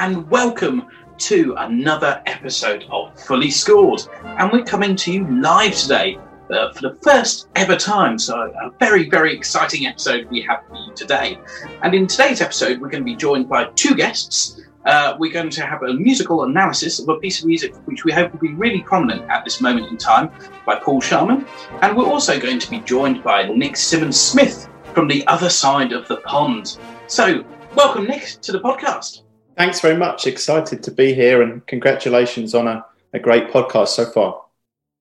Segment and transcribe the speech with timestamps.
[0.00, 0.86] And welcome
[1.18, 4.00] to another episode of Fully Scored.
[4.24, 6.16] And we're coming to you live today
[6.50, 8.18] uh, for the first ever time.
[8.18, 11.38] So, a very, very exciting episode we have for you today.
[11.82, 14.62] And in today's episode, we're going to be joined by two guests.
[14.86, 18.10] Uh, we're going to have a musical analysis of a piece of music which we
[18.10, 20.30] hope will be really prominent at this moment in time
[20.64, 21.44] by Paul Sharman.
[21.82, 25.92] And we're also going to be joined by Nick Simmons Smith from the other side
[25.92, 26.78] of the pond.
[27.06, 27.44] So,
[27.74, 29.24] welcome, Nick, to the podcast.
[29.56, 30.26] Thanks very much.
[30.26, 34.42] Excited to be here and congratulations on a, a great podcast so far.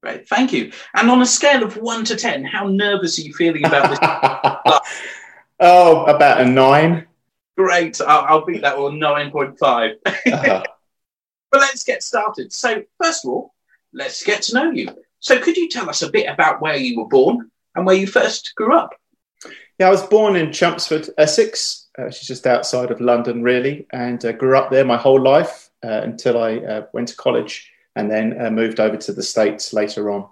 [0.01, 0.71] Great, thank you.
[0.95, 3.99] And on a scale of one to 10, how nervous are you feeling about this?
[5.59, 7.07] oh, about a nine.
[7.57, 9.95] Great, I'll, I'll beat that one 9.5.
[10.05, 10.63] uh-huh.
[11.51, 12.53] But let's get started.
[12.53, 13.55] So, first of all,
[13.91, 14.87] let's get to know you.
[15.19, 18.05] So, could you tell us a bit about where you were born and where you
[18.05, 18.93] first grew up?
[19.79, 24.23] Yeah, I was born in Chelmsford, Essex, which is just outside of London, really, and
[24.23, 28.09] uh, grew up there my whole life uh, until I uh, went to college and
[28.09, 30.27] then uh, moved over to the States later on.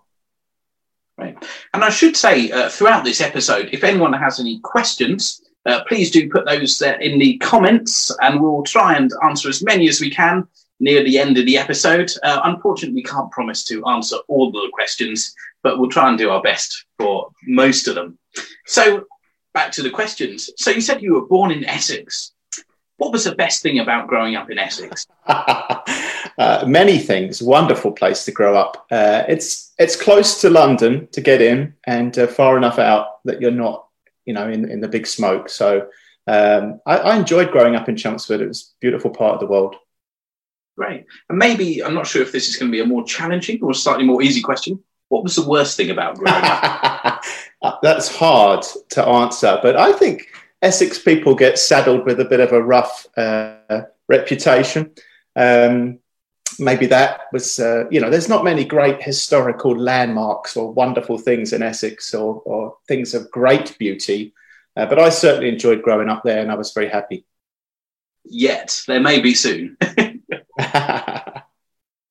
[1.18, 1.38] Right.
[1.73, 5.42] And I should say uh, throughout this episode, if anyone has any questions,
[5.90, 10.00] please do put those in the comments and we'll try and answer as many as
[10.00, 10.48] we can
[10.80, 12.10] near the end of the episode.
[12.23, 16.42] unfortunately, we can't promise to answer all the questions, but we'll try and do our
[16.42, 18.18] best for most of them.
[18.66, 19.06] So,
[19.58, 20.52] back to the questions.
[20.55, 22.33] So you said you were born in Essex.
[22.97, 25.08] What was the best thing about growing up in Essex?
[25.25, 27.41] uh, many things.
[27.41, 28.86] Wonderful place to grow up.
[28.91, 33.41] Uh, it's it's close to London to get in, and uh, far enough out that
[33.41, 33.88] you're not,
[34.27, 35.49] you know, in, in the big smoke.
[35.49, 35.88] So
[36.27, 38.42] um, I, I, enjoyed growing up in Chelmsford.
[38.42, 39.75] It was a beautiful part of the world.
[40.77, 41.05] Great.
[41.30, 43.73] And maybe I'm not sure if this is going to be a more challenging or
[43.73, 44.83] slightly more easy question.
[45.10, 47.23] What was the worst thing about growing up?
[47.60, 50.28] Uh, that's hard to answer, but I think
[50.62, 54.92] Essex people get saddled with a bit of a rough uh, reputation.
[55.36, 55.98] Um,
[56.60, 61.54] maybe that was, uh, you know, there's not many great historical landmarks or wonderful things
[61.54, 64.34] in Essex or, or things of great beauty,
[64.76, 67.26] uh, but I certainly enjoyed growing up there and I was very happy.
[68.24, 69.78] Yet, there may be soon.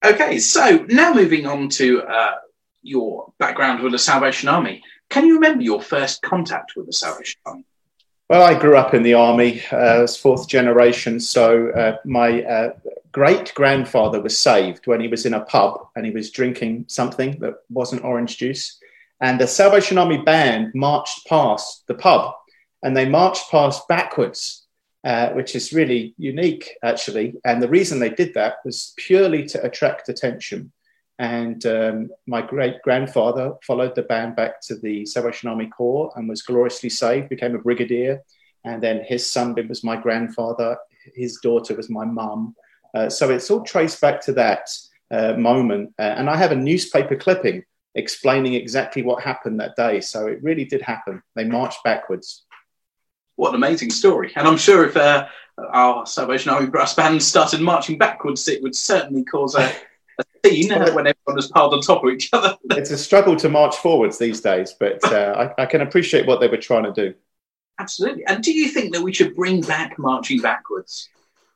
[0.04, 2.36] okay, so now moving on to uh,
[2.86, 4.82] your background with the Salvation Army.
[5.10, 7.64] Can you remember your first contact with the Salvation Army?
[8.28, 11.20] Well, I grew up in the army uh, as fourth generation.
[11.20, 12.72] So uh, my uh,
[13.12, 17.38] great grandfather was saved when he was in a pub and he was drinking something
[17.38, 18.80] that wasn't orange juice.
[19.20, 22.34] And the Salvation Army band marched past the pub
[22.82, 24.66] and they marched past backwards,
[25.04, 27.34] uh, which is really unique, actually.
[27.44, 30.72] And the reason they did that was purely to attract attention.
[31.18, 36.28] And um, my great grandfather followed the band back to the Salvation Army Corps and
[36.28, 38.22] was gloriously saved, became a brigadier.
[38.64, 40.76] And then his son was my grandfather,
[41.14, 42.54] his daughter was my mum.
[42.94, 44.68] Uh, so it's all traced back to that
[45.10, 45.94] uh, moment.
[45.98, 50.00] Uh, and I have a newspaper clipping explaining exactly what happened that day.
[50.00, 51.22] So it really did happen.
[51.34, 52.44] They marched backwards.
[53.36, 54.32] What an amazing story.
[54.36, 55.26] And I'm sure if uh,
[55.72, 59.72] our Salvation Army brass band started marching backwards, it would certainly cause a
[60.94, 62.56] when everyone was piled on top of each other.
[62.70, 66.40] it's a struggle to march forwards these days, but uh, I, I, can appreciate what
[66.40, 67.14] they were trying to do.
[67.78, 68.24] Absolutely.
[68.26, 71.08] And do you think that we should bring back marching backwards?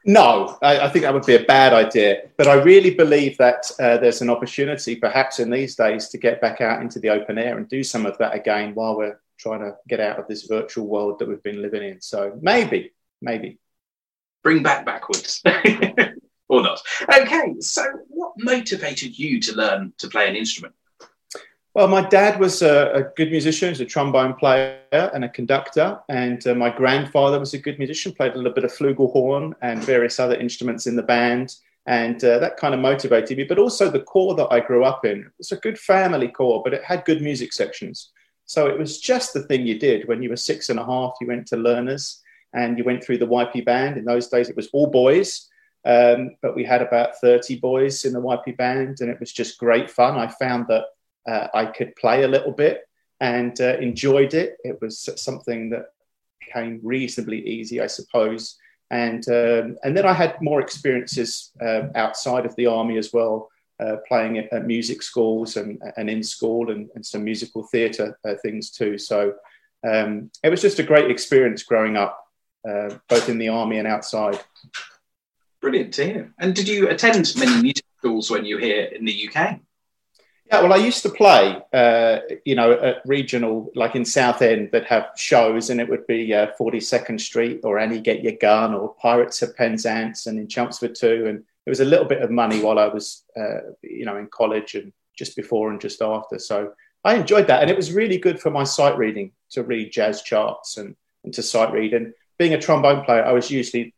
[0.05, 2.31] No, I, I think that would be a bad idea.
[2.37, 6.41] But I really believe that uh, there's an opportunity, perhaps in these days, to get
[6.41, 9.61] back out into the open air and do some of that again while we're trying
[9.61, 12.01] to get out of this virtual world that we've been living in.
[12.01, 13.59] So maybe, maybe.
[14.43, 15.43] Bring back backwards.
[16.51, 16.83] or not.
[17.09, 20.75] Okay, so what motivated you to learn to play an instrument?
[21.75, 25.29] Well, my dad was a, a good musician, he was a trombone player and a
[25.29, 29.53] conductor, and uh, my grandfather was a good musician, played a little bit of flugelhorn
[29.63, 31.55] and various other instruments in the band,
[31.87, 33.45] and uh, that kind of motivated me.
[33.45, 36.63] But also the corps that I grew up in it was a good family corps,
[36.65, 38.11] but it had good music sections.
[38.47, 41.13] So it was just the thing you did when you were six and a half.
[41.21, 42.21] You went to learners
[42.53, 43.97] and you went through the YP band.
[43.97, 45.49] In those days, it was all boys
[45.85, 49.59] um, but we had about 30 boys in the YP band, and it was just
[49.59, 50.19] great fun.
[50.19, 50.85] I found that
[51.27, 52.83] uh, I could play a little bit
[53.21, 54.57] and uh, enjoyed it.
[54.65, 55.87] It was something that
[56.53, 58.57] came reasonably easy, I suppose.
[58.91, 63.49] And, um, and then I had more experiences uh, outside of the army as well,
[63.79, 68.19] uh, playing at, at, music schools and, and in school and, and some musical theatre
[68.25, 68.99] uh, things too.
[68.99, 69.35] So
[69.89, 72.19] um, it was just a great experience growing up,
[72.69, 74.41] uh, both in the army and outside.
[75.61, 76.35] Brilliant to hear.
[76.39, 79.61] And did you attend many music schools when you were here in the UK?
[80.47, 84.85] Yeah, well, I used to play, uh, you know, at regional, like in Southend, that
[84.87, 88.95] have shows, and it would be uh, 42nd Street or Annie Get Your Gun or
[88.95, 91.27] Pirates of Penzance and in Chelmsford too.
[91.29, 94.27] And it was a little bit of money while I was, uh, you know, in
[94.27, 96.41] college and just before and just after.
[96.41, 96.73] So
[97.05, 97.63] I enjoyed that.
[97.63, 101.33] And it was really good for my sight reading to read jazz charts and, and
[101.35, 101.95] to sight read.
[101.95, 103.95] And being a trombone player, I was usually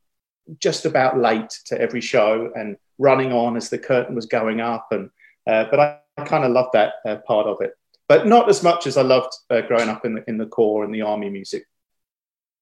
[0.59, 4.89] just about late to every show and running on as the curtain was going up.
[4.91, 5.11] And
[5.47, 7.75] uh, but I I kind of loved that uh, part of it,
[8.09, 10.85] but not as much as I loved uh, growing up in the in the corps
[10.85, 11.65] and the army music.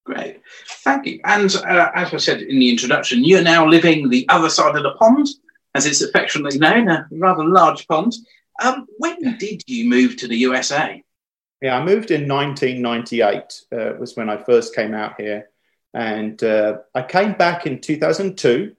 [0.06, 1.20] Great, thank you.
[1.24, 4.82] And uh, as I said in the introduction, you're now living the other side of
[4.82, 5.28] the pond,
[5.74, 8.14] as it's affectionately known, a rather large pond.
[8.62, 11.02] Um, when did you move to the USA?
[11.60, 13.62] Yeah, I moved in 1998.
[13.72, 15.50] Uh, was when I first came out here,
[15.92, 18.74] and uh, I came back in 2002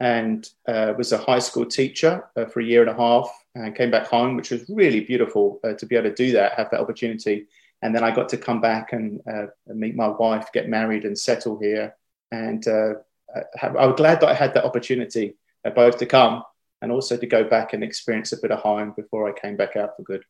[0.00, 3.74] and uh, was a high school teacher uh, for a year and a half and
[3.74, 6.70] came back home, which was really beautiful uh, to be able to do that, have
[6.70, 7.46] that opportunity.
[7.82, 11.18] And then I got to come back and uh, meet my wife, get married, and
[11.18, 11.94] settle here.
[12.30, 12.94] And uh,
[13.56, 15.36] have, I was glad that I had that opportunity
[15.74, 16.42] both to come
[16.80, 19.76] and also to go back and experience a bit of home before I came back
[19.76, 20.24] out for good.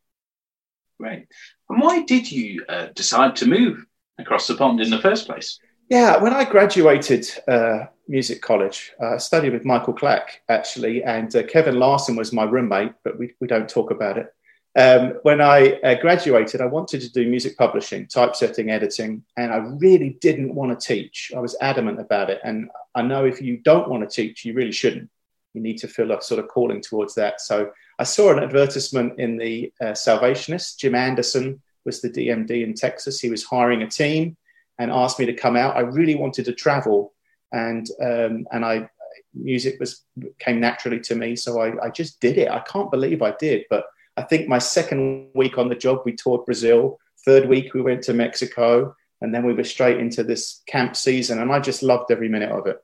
[0.99, 1.29] Right.
[1.69, 2.65] And why did you
[2.95, 3.85] decide to move
[4.19, 5.59] across the pond in the first place?
[5.89, 11.35] Yeah, when I graduated uh, music college, uh, I studied with Michael Clack actually, and
[11.37, 14.35] uh, Kevin Larson was my roommate, but we, we don't talk about it.
[14.77, 19.59] Um, when I uh, graduated, I wanted to do music publishing, typesetting, editing, and I
[19.59, 21.31] really didn't want to teach.
[21.35, 22.41] I was adamant about it.
[22.43, 25.09] And I know if you don't want to teach, you really shouldn't.
[25.55, 27.41] You need to feel a sort of calling towards that.
[27.41, 30.79] So I saw an advertisement in the uh, Salvationist.
[30.79, 33.21] Jim Anderson was the DMD in Texas.
[33.21, 34.37] He was hiring a team
[34.79, 35.77] and asked me to come out.
[35.77, 37.15] I really wanted to travel,
[37.53, 38.89] and um, and I
[39.35, 40.05] music was
[40.39, 42.51] came naturally to me, so I, I just did it.
[42.51, 43.87] I can't believe I did, but
[44.17, 46.99] I think my second week on the job, we toured Brazil.
[47.25, 51.41] Third week, we went to Mexico, and then we were straight into this camp season,
[51.41, 52.79] and I just loved every minute of it.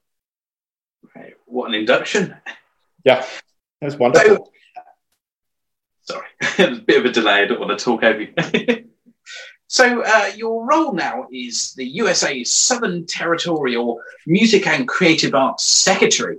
[1.17, 1.35] Right.
[1.47, 2.37] What an induction!
[3.05, 3.25] Yeah,
[3.81, 4.53] it was wonderful.
[6.03, 7.43] So, sorry, there's a bit of a delay.
[7.43, 8.85] I don't want to talk over you.
[9.73, 16.37] So, uh, your role now is the USA's Southern Territorial Music and Creative Arts Secretary.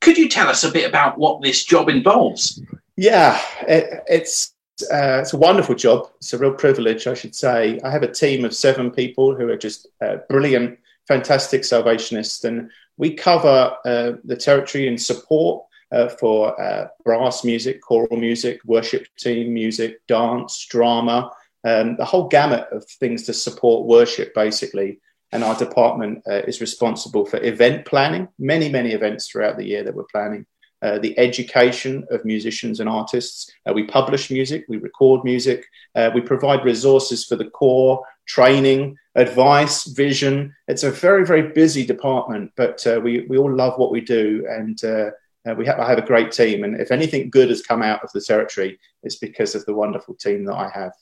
[0.00, 2.58] Could you tell us a bit about what this job involves?
[2.96, 3.38] Yeah,
[3.68, 4.54] it, it's
[4.90, 6.08] uh, it's a wonderful job.
[6.16, 7.78] It's a real privilege, I should say.
[7.84, 12.70] I have a team of seven people who are just uh, brilliant, fantastic Salvationists, and
[12.96, 15.62] we cover uh, the territory in support
[15.92, 21.30] uh, for uh, brass music, choral music, worship team music, dance, drama,
[21.66, 25.00] um, the whole gamut of things to support worship, basically.
[25.32, 29.82] And our department uh, is responsible for event planning, many, many events throughout the year
[29.82, 30.46] that we're planning.
[30.80, 33.50] Uh, the education of musicians and artists.
[33.68, 35.66] Uh, we publish music, we record music,
[35.96, 40.54] uh, we provide resources for the corps, training, advice, vision.
[40.68, 44.46] It's a very, very busy department, but uh, we, we all love what we do.
[44.48, 45.10] And uh,
[45.56, 46.62] we have, I have a great team.
[46.62, 50.14] And if anything good has come out of the territory, it's because of the wonderful
[50.14, 50.92] team that I have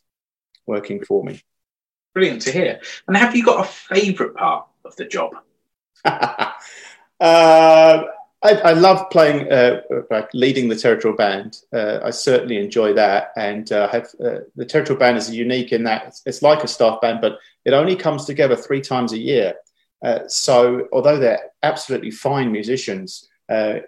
[0.67, 1.43] working for me.
[2.15, 2.81] Brilliant to hear.
[3.09, 5.33] And have you got a favourite part of the job?
[6.05, 6.53] uh,
[7.21, 8.05] I,
[8.43, 9.81] I, love playing, uh,
[10.35, 11.57] leading the territorial band.
[11.73, 15.83] Uh, I certainly enjoy that, and uh, have uh, the territorial band is unique in
[15.85, 19.19] that it's, it's, like a staff band, but it only comes together three times a
[19.19, 19.55] year.
[20.05, 23.29] Uh, so, although they're absolutely fine musicians,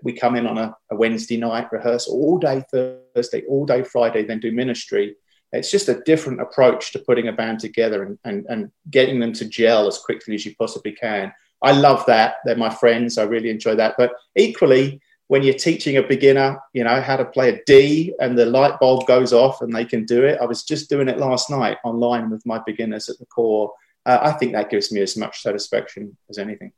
[0.03, 4.25] we come in on a, a Wednesday night, rehearse all day Thursday, all day Friday,
[4.25, 5.15] then do ministry
[5.57, 9.33] it's just a different approach to putting a band together and, and, and getting them
[9.35, 11.33] to gel as quickly as you possibly can.
[11.63, 12.37] I love that.
[12.45, 13.19] They're my friends.
[13.19, 13.95] I really enjoy that.
[13.97, 18.39] But equally, when you're teaching a beginner, you know, how to play a D and
[18.39, 20.39] the light bulb goes off and they can do it.
[20.41, 23.73] I was just doing it last night online with my beginners at the corps.
[24.05, 26.73] Uh, I think that gives me as much satisfaction as anything.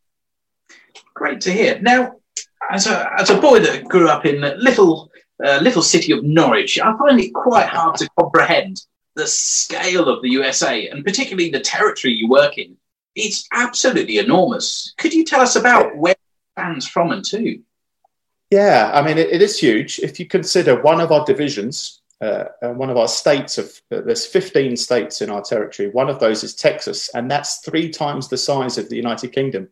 [1.15, 1.79] Great to hear.
[1.81, 2.13] Now,
[2.71, 6.97] as a, as a boy that grew up in little little city of Norwich, I
[6.97, 8.83] find it quite hard to comprehend
[9.15, 12.77] the scale of the USA and particularly the territory you work in.
[13.15, 14.95] It's absolutely enormous.
[14.97, 16.19] Could you tell us about where it
[16.57, 17.61] spans from and to?
[18.51, 19.99] Yeah, I mean, it, it is huge.
[19.99, 24.01] If you consider one of our divisions, uh, uh one of our states of uh,
[24.01, 25.91] there's 15 states in our territory.
[25.91, 29.69] One of those is Texas, and that's three times the size of the United Kingdom.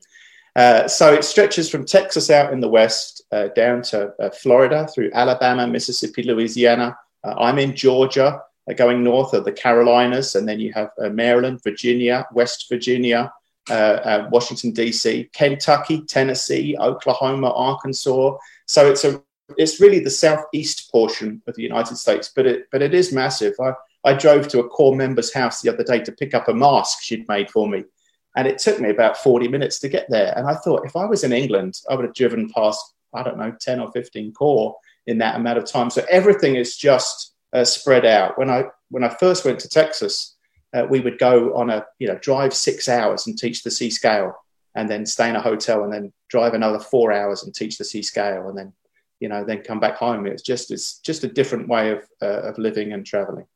[0.57, 4.89] Uh, so it stretches from Texas out in the west uh, down to uh, Florida
[4.89, 6.97] through Alabama, Mississippi, Louisiana.
[7.23, 11.61] Uh, I'm in Georgia, uh, going north of the Carolinas, and then you have Maryland,
[11.63, 13.31] Virginia, West Virginia,
[13.69, 18.39] Washington, D.C., Kentucky, Tennessee, Oklahoma, Arkansas.
[18.65, 19.23] So it's a
[19.59, 23.55] it's really the southeast portion of the United States, but it but it is massive.
[23.61, 26.55] I, I drove to a corps member's house the other day to pick up a
[26.55, 27.85] mask she'd made for me,
[28.37, 30.33] and it took me about 40 minutes to get there.
[30.37, 33.38] And I thought if I was in England, I would have driven past I don't
[33.38, 34.76] know 10 or 15 corps
[35.07, 35.90] in that amount of time.
[35.90, 38.38] So everything is just uh, spread out.
[38.38, 40.37] When I when I first went to Texas,
[40.75, 43.90] uh, we would go on a you know drive six hours and teach the C
[43.90, 44.35] scale,
[44.75, 47.85] and then stay in a hotel, and then drive another four hours and teach the
[47.85, 48.73] C scale, and then
[49.21, 50.26] you know then come back home.
[50.26, 53.47] It's just it's just a different way of uh, of living and traveling.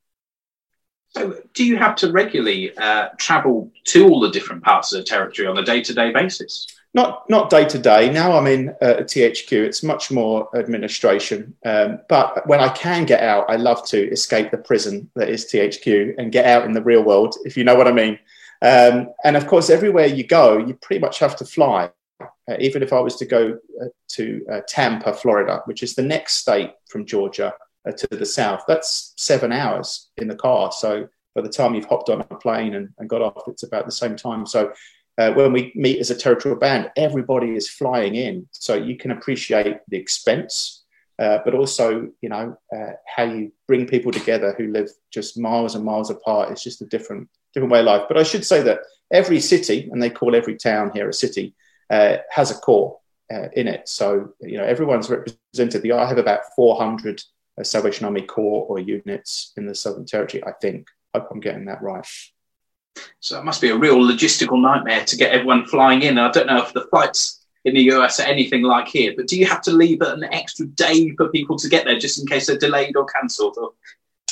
[1.10, 5.04] So, do you have to regularly uh, travel to all the different parts of the
[5.04, 6.66] territory on a day to day basis?
[6.92, 8.10] not not day to day.
[8.10, 9.52] Now I'm in uh, THQ.
[9.52, 11.54] It's much more administration.
[11.64, 15.46] Um, but when I can get out, I love to escape the prison that is
[15.46, 18.18] THQ and get out in the real world, if you know what I mean.
[18.62, 21.90] Um, and of course, everywhere you go, you pretty much have to fly.
[22.20, 26.02] Uh, even if I was to go uh, to uh, Tampa, Florida, which is the
[26.02, 27.54] next state from Georgia
[27.96, 30.72] to the south, that's seven hours in the car.
[30.72, 33.86] So by the time you've hopped on a plane and, and got off, it's about
[33.86, 34.46] the same time.
[34.46, 34.72] So
[35.18, 39.10] uh, when we meet as a territorial band, everybody is flying in, so you can
[39.10, 40.84] appreciate the expense,
[41.18, 45.74] uh, but also you know uh, how you bring people together who live just miles
[45.74, 46.50] and miles apart.
[46.50, 48.02] It's just a different different way of life.
[48.08, 48.80] But I should say that
[49.12, 51.54] every city, and they call every town here a city,
[51.90, 52.98] uh, has a corps
[53.30, 53.88] uh, in it.
[53.90, 55.90] So you know everyone's represented.
[55.90, 57.22] I have about 400 uh,
[57.60, 60.42] A salvation Army corps or units in the Southern Territory.
[60.44, 60.88] I think.
[61.14, 62.06] Hope I'm getting that right.
[63.20, 66.18] So it must be a real logistical nightmare to get everyone flying in.
[66.18, 69.38] I don't know if the flights in the US are anything like here, but do
[69.38, 72.46] you have to leave an extra day for people to get there just in case
[72.46, 73.56] they're delayed or cancelled?
[73.60, 73.72] Or?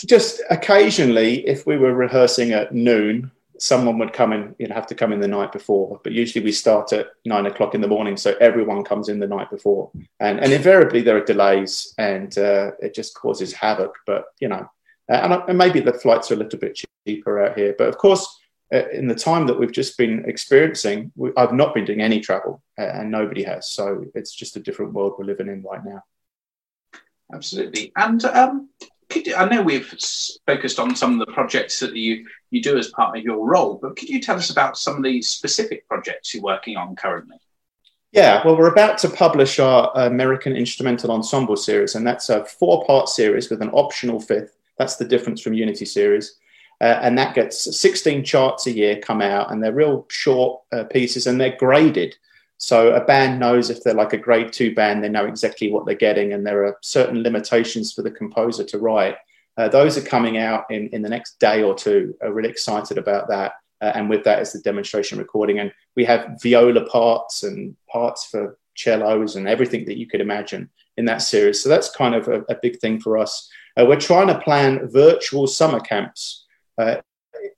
[0.07, 4.95] Just occasionally, if we were rehearsing at noon, someone would come in, you'd have to
[4.95, 8.17] come in the night before, but usually we start at nine o'clock in the morning,
[8.17, 9.91] so everyone comes in the night before.
[10.21, 14.69] And, and invariably there are delays and uh, it just causes havoc, but you know,
[15.09, 17.75] and, and maybe the flights are a little bit cheaper out here.
[17.77, 18.27] But of course,
[18.73, 22.63] uh, in the time that we've just been experiencing, I've not been doing any travel,
[22.79, 23.71] uh, and nobody has.
[23.71, 26.03] So it's just a different world we're living in right now.
[27.33, 27.93] Absolutely.
[27.97, 28.69] And um,
[29.15, 29.93] you, I know we've
[30.47, 33.79] focused on some of the projects that you you do as part of your role,
[33.81, 37.37] but could you tell us about some of the specific projects you're working on currently?
[38.13, 42.85] Yeah, well, we're about to publish our American Instrumental Ensemble series, and that's a four
[42.87, 44.57] part series with an optional fifth.
[44.79, 46.37] That's the difference from Unity series.
[46.81, 50.85] Uh, and that gets 16 charts a year come out, and they're real short uh,
[50.85, 52.17] pieces, and they're graded.
[52.59, 55.87] So a band knows if they're like a grade two band, they know exactly what
[55.87, 59.17] they're getting, and there are certain limitations for the composer to write.
[59.57, 62.15] Uh, those are coming out in, in the next day or two.
[62.23, 63.55] I'm really excited about that.
[63.81, 65.61] Uh, and with that is the demonstration recording.
[65.61, 70.69] And we have viola parts and parts for cellos and everything that you could imagine
[70.97, 71.63] in that series.
[71.63, 73.49] So that's kind of a, a big thing for us.
[73.77, 76.47] Uh, we're trying to plan virtual summer camps
[76.79, 76.97] uh,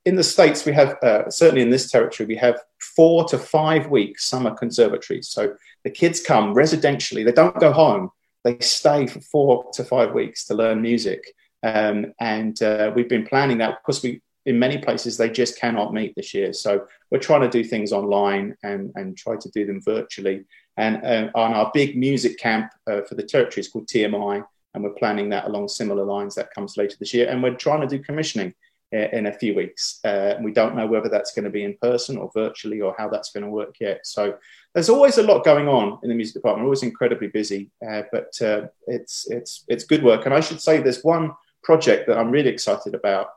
[0.05, 2.61] in the States, we have, uh, certainly in this territory, we have
[2.97, 5.29] four to five week summer conservatories.
[5.29, 8.11] So the kids come residentially, they don't go home,
[8.45, 11.33] they stay for four to five weeks to learn music.
[11.63, 15.93] Um, and uh, we've been planning that because we, in many places, they just cannot
[15.93, 16.53] meet this year.
[16.53, 20.45] So we're trying to do things online and, and try to do them virtually.
[20.79, 24.85] And uh, on our big music camp uh, for the territory is called TMI, and
[24.85, 26.35] we're planning that along similar lines.
[26.37, 27.29] That comes later this year.
[27.29, 28.55] And we're trying to do commissioning
[28.93, 30.01] in a few weeks.
[30.05, 33.09] Uh, we don't know whether that's going to be in person or virtually or how
[33.09, 34.07] that's going to work yet.
[34.07, 34.37] So
[34.75, 36.65] there's always a lot going on in the music department.
[36.65, 40.27] Always incredibly busy, uh, but uh, it's it's it's good work.
[40.27, 41.33] And I should say there's one
[41.63, 43.29] project that I'm really excited about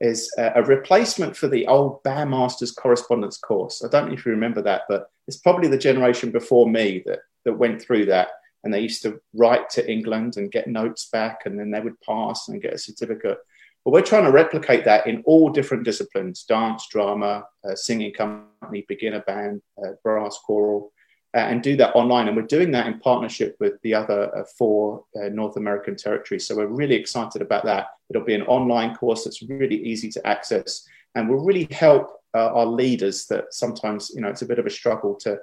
[0.00, 3.82] is a replacement for the old bandmasters correspondence course.
[3.84, 7.20] I don't know if you remember that, but it's probably the generation before me that
[7.44, 8.28] that went through that.
[8.62, 12.00] And they used to write to England and get notes back, and then they would
[12.00, 13.38] pass and get a certificate.
[13.88, 18.84] But we're trying to replicate that in all different disciplines dance, drama, uh, singing company,
[18.86, 20.92] beginner band, uh, brass, choral,
[21.34, 22.28] uh, and do that online.
[22.28, 26.46] And we're doing that in partnership with the other uh, four uh, North American territories.
[26.46, 27.86] So we're really excited about that.
[28.10, 32.52] It'll be an online course that's really easy to access and will really help uh,
[32.52, 35.40] our leaders that sometimes, you know, it's a bit of a struggle to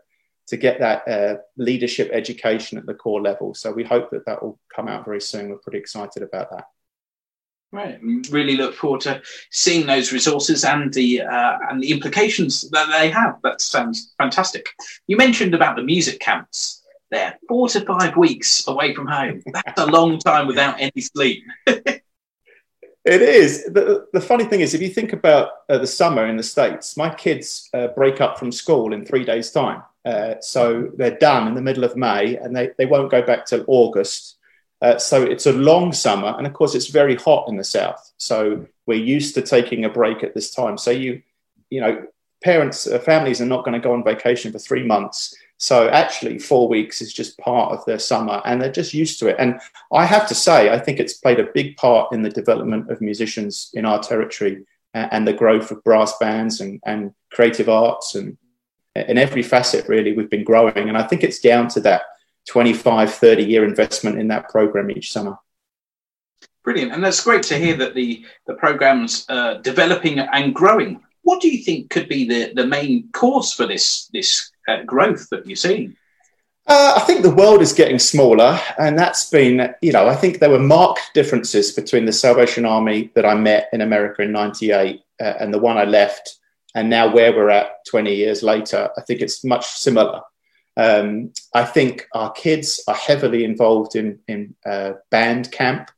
[0.49, 3.55] to get that leadership education at the corps level.
[3.55, 5.49] So we hope that that will come out very soon.
[5.49, 6.65] We're pretty excited about that.
[7.75, 7.99] Right.
[8.31, 13.09] Really look forward to seeing those resources and the uh, and the implications that they
[13.09, 13.35] have.
[13.43, 14.69] That sounds fantastic.
[15.07, 16.81] You mentioned about the music camps.
[17.11, 19.43] They're four to five weeks away from home.
[19.51, 21.43] That's a long time without any sleep.
[21.67, 22.01] it
[23.05, 23.65] is.
[23.65, 26.95] The, the funny thing is, if you think about uh, the summer in the States,
[26.95, 29.83] my kids uh, break up from school in three days' time.
[30.05, 33.45] Uh, so they're done in the middle of May and they, they won't go back
[33.45, 34.37] till August
[34.85, 38.13] Uh, so it's a long summer, and of course, it's very hot in the south.
[38.17, 40.77] So we're used to taking a break at this time.
[40.77, 41.23] So you,
[41.71, 42.05] you know,
[42.43, 45.35] parents, uh, families are not going to go on vacation for three months.
[45.57, 49.27] So actually, four weeks is just part of their summer, and they're just used to
[49.27, 49.37] it.
[49.39, 49.59] And
[49.91, 53.01] I have to say, I think it's played a big part in the development of
[53.01, 58.13] musicians in our territory and, and the growth of brass bands and, and creative arts
[58.13, 58.37] and
[58.95, 59.89] in every facet.
[59.89, 62.03] Really, we've been growing, and I think it's down to that
[62.47, 65.37] 25, 30 year investment in that program each summer.
[66.63, 70.99] Brilliant, and that's great to hear that the the program's uh, developing and growing.
[71.21, 75.29] What do you think could be the, the main cause for this this uh, growth
[75.29, 75.95] that you're seeing?
[76.67, 80.39] Uh, I think the world is getting smaller, and that's been, you know, I think
[80.39, 85.01] there were marked differences between the Salvation Army that I met in America in '98
[85.21, 86.39] uh, and the one I left,
[86.73, 88.89] and now where we're at 20 years later.
[88.97, 90.21] I think it's much similar.
[90.77, 95.89] Um, I think our kids are heavily involved in, in uh, band camp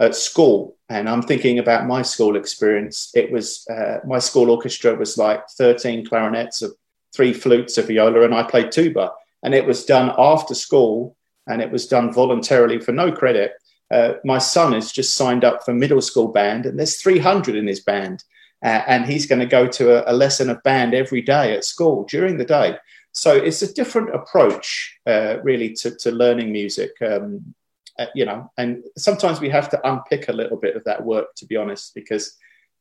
[0.00, 0.76] at school.
[0.88, 3.10] And I'm thinking about my school experience.
[3.14, 6.72] It was uh, my school orchestra was like 13 clarinets, of
[7.14, 9.12] three flutes, a viola, and I played tuba.
[9.42, 11.16] And it was done after school
[11.46, 13.52] and it was done voluntarily for no credit.
[13.90, 17.66] Uh, my son has just signed up for middle school band, and there's 300 in
[17.66, 18.24] his band.
[18.64, 21.64] Uh, and he's going to go to a, a lesson of band every day at
[21.64, 22.76] school during the day.
[23.16, 26.90] So it's a different approach, uh, really, to, to learning music.
[27.00, 27.54] Um,
[27.98, 31.28] uh, you know, and sometimes we have to unpick a little bit of that work,
[31.36, 32.36] to be honest, because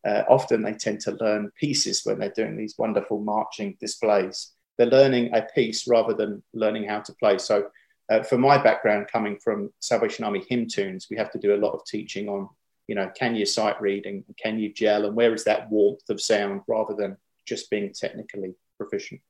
[0.05, 4.51] uh, often they tend to learn pieces when they're doing these wonderful marching displays.
[4.77, 7.37] They're learning a piece rather than learning how to play.
[7.37, 7.69] So,
[8.11, 11.63] uh, for my background coming from Salvation Army hymn tunes, we have to do a
[11.63, 12.49] lot of teaching on,
[12.87, 16.19] you know, can you sight reading, can you gel, and where is that warmth of
[16.19, 17.15] sound rather than
[17.45, 19.21] just being technically proficient.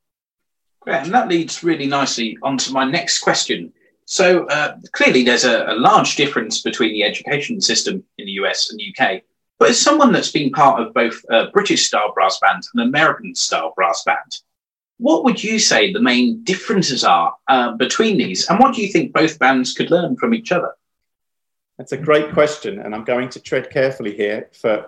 [0.87, 3.73] Yeah, and that leads really nicely onto my next question.
[4.05, 8.71] So uh, clearly, there's a, a, large difference between the education system in the US
[8.71, 9.23] and UK.
[9.57, 13.33] But as someone that's been part of both a British style brass band and American
[13.33, 14.41] style brass band,
[14.97, 18.91] what would you say the main differences are uh, between these, and what do you
[18.91, 20.73] think both bands could learn from each other?
[21.77, 24.49] That's a great question, and I'm going to tread carefully here.
[24.53, 24.87] For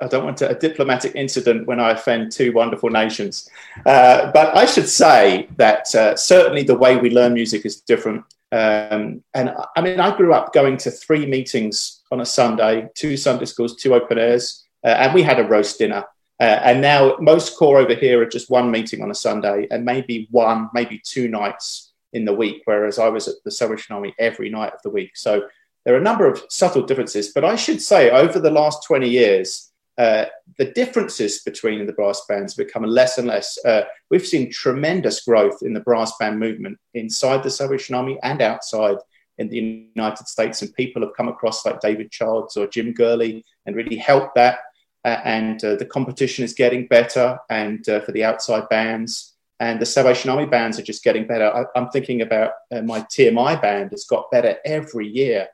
[0.00, 3.48] I don't want a diplomatic incident when I offend two wonderful nations.
[3.86, 8.24] Uh, but I should say that uh, certainly the way we learn music is different.
[8.52, 13.16] Um, and I mean, I grew up going to three meetings on a Sunday, two
[13.16, 16.04] Sunday schools, two open airs, uh, and we had a roast dinner.
[16.40, 19.84] Uh, and now most corps over here are just one meeting on a Sunday and
[19.84, 24.14] maybe one, maybe two nights in the week, whereas I was at the Salvation Army
[24.18, 25.16] every night of the week.
[25.16, 25.42] So
[25.88, 29.08] there are a number of subtle differences, but I should say over the last 20
[29.08, 30.26] years, uh,
[30.58, 33.56] the differences between the brass bands have become less and less.
[33.64, 38.42] Uh, we've seen tremendous growth in the brass band movement inside the Salvation Army and
[38.42, 38.98] outside
[39.38, 43.42] in the United States, and people have come across like David Childs or Jim Gourlay
[43.64, 44.58] and really helped that.
[45.06, 49.80] Uh, and uh, the competition is getting better, and uh, for the outside bands, and
[49.80, 51.50] the Salvation Army bands are just getting better.
[51.50, 55.48] I, am thinking about uh, my TMI band; has got better every year.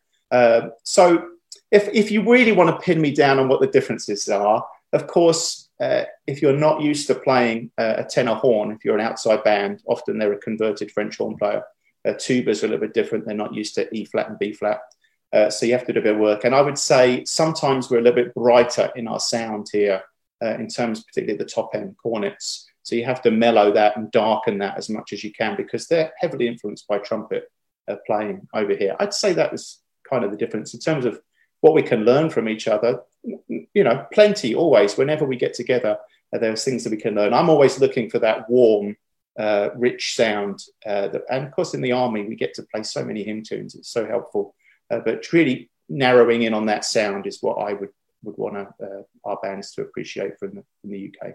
[0.83, 1.29] So
[1.71, 5.07] if, if you really want to pin me down on what the differences are, of
[5.07, 9.05] course, uh, if you're not used to playing uh, a tenor horn, if you're an
[9.05, 11.63] outside band, often they're a converted French horn player.
[12.07, 13.27] Uh, tubas are a little bit different.
[13.27, 14.81] They're not used to E flat and B flat.
[15.33, 16.45] Uh, so you have to do a bit of work.
[16.45, 20.01] And I would say sometimes we're a little bit brighter in our sound here,
[20.41, 22.67] uh, in terms particularly the top end cornets.
[22.85, 25.89] So you have to mellow that and darken that as much as you can because
[25.89, 27.51] they're heavily influenced by trumpet
[27.89, 28.95] uh, playing over here.
[29.01, 29.81] I'd say that was
[30.15, 31.21] kind of the difference in terms of
[31.61, 34.97] what we can learn from each other, you know, plenty always.
[34.97, 35.99] Whenever we get together,
[36.33, 37.35] uh, there's things that we can learn.
[37.35, 38.97] I'm always looking for that warm,
[39.39, 40.63] uh, rich sound.
[40.87, 43.43] Uh, that, and of course, in the army, we get to play so many hymn
[43.43, 43.75] tunes.
[43.75, 44.55] It's so helpful.
[44.91, 47.91] Uh, but really narrowing in on that sound is what I would,
[48.23, 51.35] would want uh, our bands to appreciate from the, from the UK.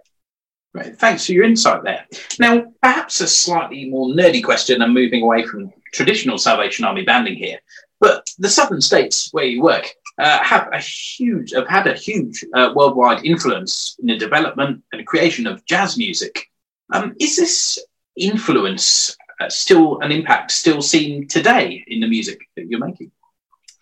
[0.74, 2.06] Right, thanks for your insight there.
[2.40, 7.36] Now, perhaps a slightly more nerdy question and moving away from traditional Salvation Army banding
[7.36, 7.58] here,
[8.00, 9.88] but the southern states where you work,
[10.20, 15.08] uh, have a huge, have had a huge uh, worldwide influence in the development and
[15.08, 16.46] creation of jazz music.
[16.94, 17.84] Um, is this
[18.16, 23.12] influence uh, still an impact still seen today in the music that you're making?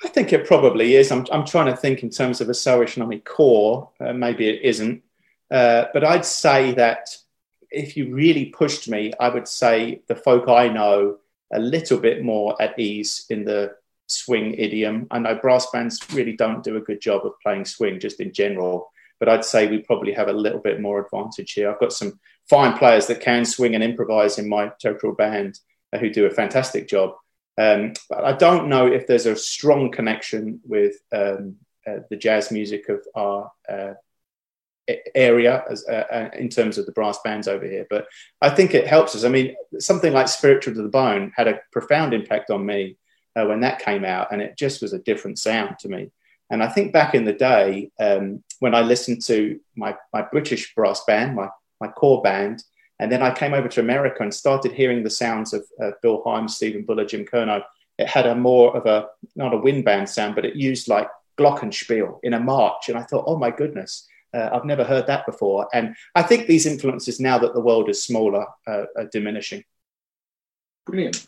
[0.05, 1.11] I think it probably is.
[1.11, 3.89] I'm, I'm trying to think in terms of a Salvation Army corps.
[3.99, 5.01] Uh, maybe it isn't.
[5.49, 7.15] Uh, but I'd say that
[7.71, 11.17] if you really pushed me, I would say the folk I know
[11.53, 13.75] a little bit more at ease in the
[14.07, 15.07] swing idiom.
[15.11, 18.33] I know brass bands really don't do a good job of playing swing just in
[18.33, 21.69] general, but I'd say we probably have a little bit more advantage here.
[21.69, 25.59] I've got some fine players that can swing and improvise in my territorial band
[25.93, 27.15] uh, who do a fantastic job.
[27.57, 31.55] Um, but I don't know if there's a strong connection with um,
[31.87, 33.93] uh, the jazz music of our uh,
[35.15, 37.85] area as, uh, uh, in terms of the brass bands over here.
[37.89, 38.07] But
[38.41, 39.23] I think it helps us.
[39.23, 42.97] I mean, something like Spiritual to the Bone had a profound impact on me
[43.35, 46.11] uh, when that came out, and it just was a different sound to me.
[46.49, 50.73] And I think back in the day, um, when I listened to my, my British
[50.73, 51.49] brass band, my,
[51.81, 52.63] my corps band,
[52.99, 56.23] and then I came over to America and started hearing the sounds of uh, Bill
[56.23, 57.61] Himes, Stephen Bulla, Jim Curnow.
[57.99, 61.07] It had a more of a, not a wind band sound, but it used like
[61.37, 62.89] glockenspiel in a march.
[62.89, 65.67] And I thought, oh my goodness, uh, I've never heard that before.
[65.73, 69.63] And I think these influences, now that the world is smaller, uh, are diminishing.
[70.85, 71.25] Brilliant.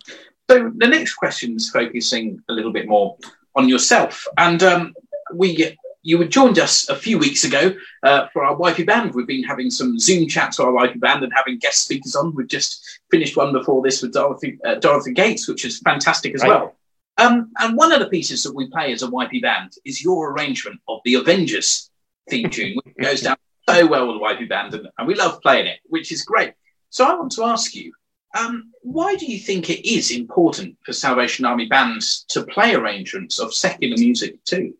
[0.49, 3.17] So the next question is focusing a little bit more
[3.55, 4.25] on yourself.
[4.37, 4.93] And um,
[5.33, 9.13] we you were joined us a few weeks ago uh, for our YP Band.
[9.13, 12.33] We've been having some Zoom chats for our YP Band and having guest speakers on.
[12.33, 16.41] We've just finished one before this with Dorothy, uh, Dorothy Gates, which is fantastic as
[16.41, 16.49] right.
[16.49, 16.75] well.
[17.17, 20.31] Um, and one of the pieces that we play as a YP Band is your
[20.31, 21.91] arrangement of the Avengers
[22.29, 25.67] theme tune, goes down so well with the YP Band, and, and, we love playing
[25.67, 26.53] it, which is great.
[26.89, 27.93] So I want to ask you,
[28.37, 33.39] um, why do you think it is important for Salvation Army bands to play arrangements
[33.39, 34.73] of secular music too?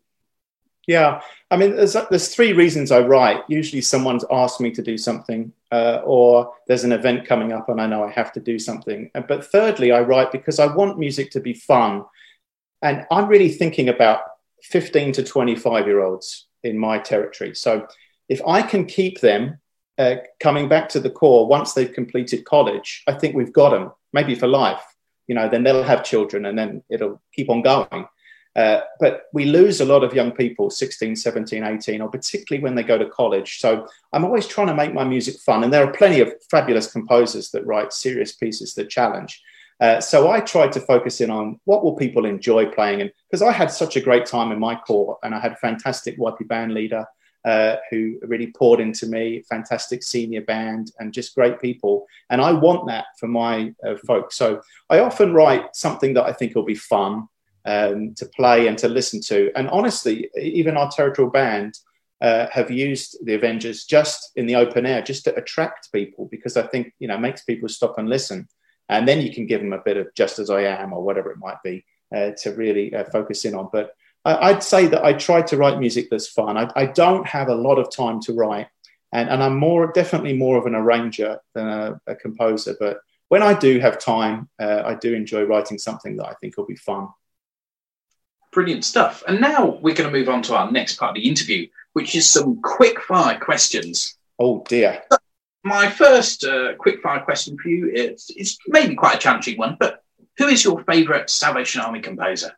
[0.86, 3.42] Yeah, I mean, there's, there's three reasons I write.
[3.48, 7.80] Usually, someone's asked me to do something, uh, or there's an event coming up and
[7.80, 9.10] I know I have to do something.
[9.28, 12.04] But thirdly, I write because I want music to be fun.
[12.82, 14.22] And I'm really thinking about
[14.62, 17.54] 15 to 25 year olds in my territory.
[17.54, 17.86] So
[18.30, 19.58] if I can keep them
[19.98, 23.90] uh, coming back to the corps once they've completed college, I think we've got them,
[24.12, 24.82] maybe for life.
[25.26, 28.06] You know, then they'll have children and then it'll keep on going.
[28.56, 32.74] Uh, but we lose a lot of young people 16 17 18 or particularly when
[32.74, 35.84] they go to college so i'm always trying to make my music fun and there
[35.86, 39.40] are plenty of fabulous composers that write serious pieces that challenge
[39.80, 43.40] uh, so i tried to focus in on what will people enjoy playing and because
[43.40, 46.48] i had such a great time in my corps and i had a fantastic YP
[46.48, 47.06] band leader
[47.44, 52.52] uh, who really poured into me fantastic senior band and just great people and i
[52.52, 56.62] want that for my uh, folks so i often write something that i think will
[56.62, 57.26] be fun
[57.64, 59.50] um, to play and to listen to.
[59.56, 61.78] And honestly, even our territorial band
[62.20, 66.56] uh, have used the Avengers just in the open air, just to attract people, because
[66.56, 68.48] I think you know makes people stop and listen.
[68.88, 71.30] And then you can give them a bit of "Just as I Am" or whatever
[71.30, 73.68] it might be uh, to really uh, focus in on.
[73.72, 76.56] But I, would say that I try to write music that's fun.
[76.58, 78.68] I, I, don't have a lot of time to write,
[79.12, 82.76] and, and I'm more definitely more of an arranger than a, a composer.
[82.78, 86.56] But when I do have time, uh, I do enjoy writing something that I think
[86.56, 87.08] will be fun.
[88.52, 89.22] Brilliant stuff.
[89.26, 92.14] And now we're going to move on to our next part of the interview, which
[92.14, 94.18] is some quick fire questions.
[94.38, 95.02] Oh, dear.
[95.62, 99.76] My first uh, quick fire question for you is, is maybe quite a challenging one,
[99.78, 100.02] but
[100.36, 102.52] who is your favourite Salvation Army composer?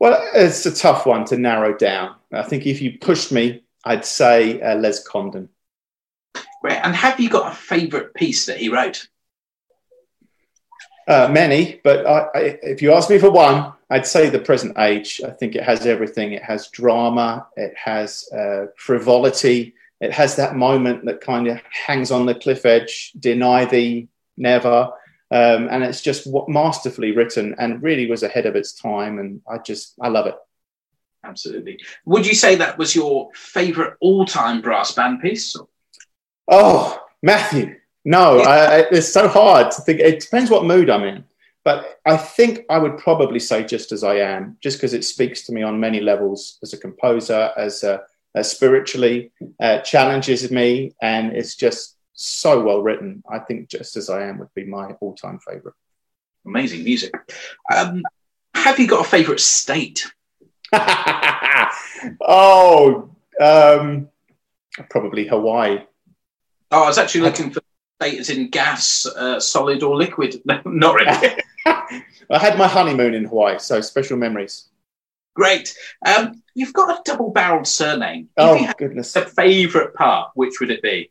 [0.00, 2.16] Well, it's a tough one to narrow down.
[2.32, 5.50] I think if you pushed me, I'd say uh, Les Condon.
[6.62, 6.78] Great.
[6.82, 9.06] And have you got a favourite piece that he wrote?
[11.06, 14.78] Uh, many, but I, I, if you ask me for one, I'd say the present
[14.78, 15.20] age.
[15.26, 16.32] I think it has everything.
[16.32, 17.46] It has drama.
[17.56, 19.74] It has uh, frivolity.
[20.00, 23.12] It has that moment that kind of hangs on the cliff edge.
[23.18, 24.90] Deny thee, never.
[25.32, 29.18] Um, and it's just masterfully written and really was ahead of its time.
[29.18, 30.34] And I just I love it.
[31.22, 31.78] Absolutely.
[32.06, 35.54] Would you say that was your favourite all-time brass band piece?
[36.50, 37.76] Oh, Matthew.
[38.04, 40.00] No, I, it's so hard to think.
[40.00, 41.24] It depends what mood I'm in.
[41.62, 45.42] But I think I would probably say just as I am, just because it speaks
[45.42, 48.02] to me on many levels as a composer, as, a,
[48.34, 53.22] as spiritually, uh, challenges me, and it's just so well written.
[53.30, 55.74] I think just as I am would be my all time favorite.
[56.46, 57.12] Amazing music.
[57.74, 58.02] Um,
[58.54, 60.06] have you got a favorite state?
[62.20, 64.08] oh, um,
[64.90, 65.80] probably Hawaii.
[66.70, 67.60] Oh, I was actually looking for
[68.00, 70.40] state in gas, uh, solid, or liquid.
[70.64, 71.42] Not really.
[71.66, 74.68] I had my honeymoon in Hawaii, so special memories.
[75.34, 75.74] Great.
[76.04, 78.28] Um, you've got a double-barreled surname.
[78.36, 79.16] Oh goodness!
[79.16, 80.32] A favourite part?
[80.34, 81.10] Which would it be?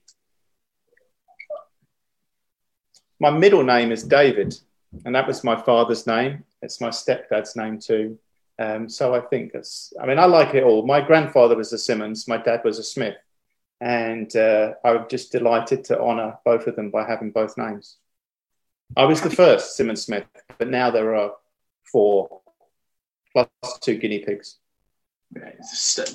[3.19, 4.55] My middle name is David,
[5.03, 6.45] and that was my father's name.
[6.61, 8.17] It's my stepdad's name too.
[8.57, 9.93] Um, so I think it's.
[10.01, 10.85] I mean, I like it all.
[10.85, 12.27] My grandfather was a Simmons.
[12.27, 13.17] My dad was a Smith,
[13.81, 17.97] and uh, I'm just delighted to honour both of them by having both names.
[18.95, 20.25] I was the first Simmons Smith,
[20.57, 21.33] but now there are
[21.83, 22.41] four
[23.33, 23.47] plus
[23.81, 24.57] two guinea pigs.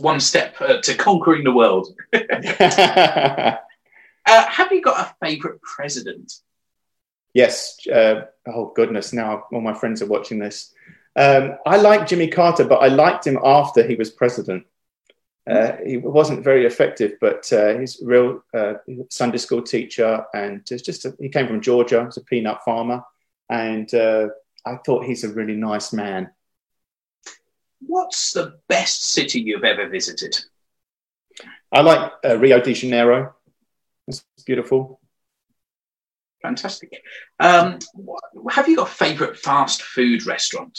[0.01, 1.95] One step uh, to conquering the world.
[2.12, 3.57] uh,
[4.27, 6.33] have you got a favourite president?
[7.35, 7.77] Yes.
[7.87, 9.12] Uh, oh goodness!
[9.12, 10.73] Now all my friends are watching this.
[11.16, 14.66] Um, I like Jimmy Carter, but I liked him after he was president.
[15.49, 18.75] Uh, he wasn't very effective, but uh, he's a real uh,
[19.11, 22.05] Sunday school teacher, and just, just a, he came from Georgia.
[22.05, 23.03] He's a peanut farmer,
[23.51, 24.29] and uh,
[24.64, 26.31] I thought he's a really nice man.
[27.81, 30.35] What's the best city you've ever visited?
[31.70, 33.35] I like uh, Rio de Janeiro.
[34.09, 35.01] It's beautiful.
[36.44, 37.02] Fantastic.
[37.40, 37.78] Um,
[38.50, 40.78] have you got a favourite fast food restaurant?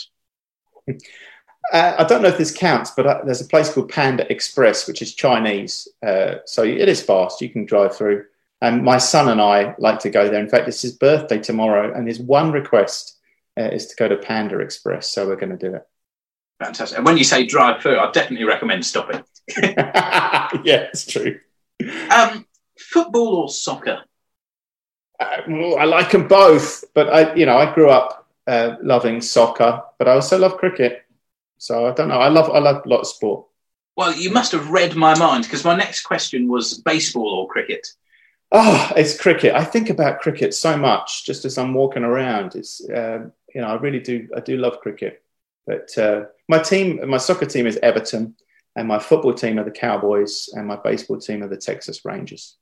[0.88, 4.86] Uh, I don't know if this counts, but uh, there's a place called Panda Express,
[4.86, 5.88] which is Chinese.
[6.06, 7.40] Uh, so it is fast.
[7.40, 8.26] You can drive through.
[8.60, 10.40] And my son and I like to go there.
[10.40, 13.18] In fact, it's his birthday tomorrow, and his one request
[13.58, 15.08] uh, is to go to Panda Express.
[15.08, 15.82] So we're going to do it.
[16.62, 16.96] Fantastic.
[16.96, 19.24] And when you say drive through, I definitely recommend stopping.
[19.60, 21.40] yeah, it's true.
[22.14, 22.46] Um,
[22.78, 24.04] football or soccer?
[25.18, 25.42] Uh,
[25.76, 30.08] I like them both, but I, you know, I grew up uh, loving soccer, but
[30.08, 31.04] I also love cricket.
[31.58, 32.18] So I don't know.
[32.18, 33.46] I love I love a lot of sport.
[33.96, 37.86] Well, you must have read my mind because my next question was baseball or cricket.
[38.52, 39.54] Oh, it's cricket.
[39.54, 42.54] I think about cricket so much just as I'm walking around.
[42.54, 45.22] It's uh, you know I really do I do love cricket.
[45.66, 48.36] But uh, my team, my soccer team is Everton,
[48.76, 52.56] and my football team are the Cowboys, and my baseball team are the Texas Rangers.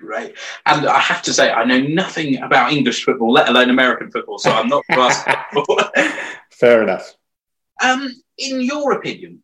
[0.00, 0.36] Right.
[0.66, 4.38] And I have to say, I know nothing about English football, let alone American football,
[4.38, 4.84] so I'm not
[6.50, 7.14] Fair enough.
[7.82, 9.42] Um, in your opinion,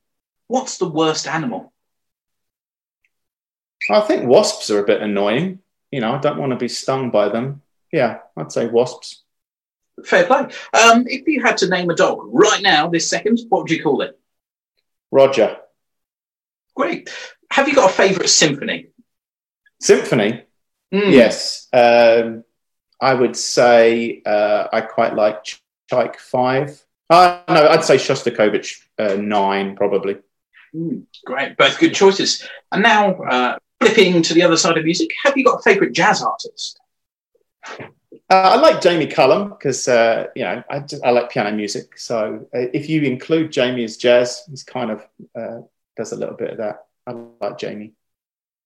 [0.49, 1.73] what's the worst animal?
[3.91, 5.61] I think wasps are a bit annoying.
[5.91, 7.63] You know, I don't want to be stung by them.
[7.93, 9.23] Yeah, I'd say wasps.
[10.05, 10.41] Fair play.
[10.73, 13.83] Um, if you had to name a dog right now, this second, what would you
[13.83, 14.19] call it?
[15.11, 15.59] Roger.
[16.75, 17.11] Great.
[17.51, 18.89] Have you got a favourite symphony?
[19.83, 20.45] Symphony?
[20.95, 21.13] Mm.
[21.13, 21.69] Yes.
[21.73, 22.45] Um,
[23.01, 25.45] I would say uh, I quite like
[25.91, 26.85] Tchaik 5.
[27.11, 30.19] Uh, no, I'd say Shostakovich uh, 9, probably.
[30.75, 31.57] Mm, great.
[31.57, 32.49] Both good choices.
[32.71, 35.93] And now, uh, flipping to the other side of music, have you got a favourite
[35.93, 36.79] jazz artist?
[37.79, 37.85] Uh,
[38.31, 41.99] I like Jamie Cullum because uh, you know I, just, I, like piano music.
[41.99, 45.07] So uh, if you include Jamie as jazz, he's kind of
[45.39, 45.61] uh,
[45.97, 46.87] does a little bit of that.
[47.07, 47.93] I like Jamie.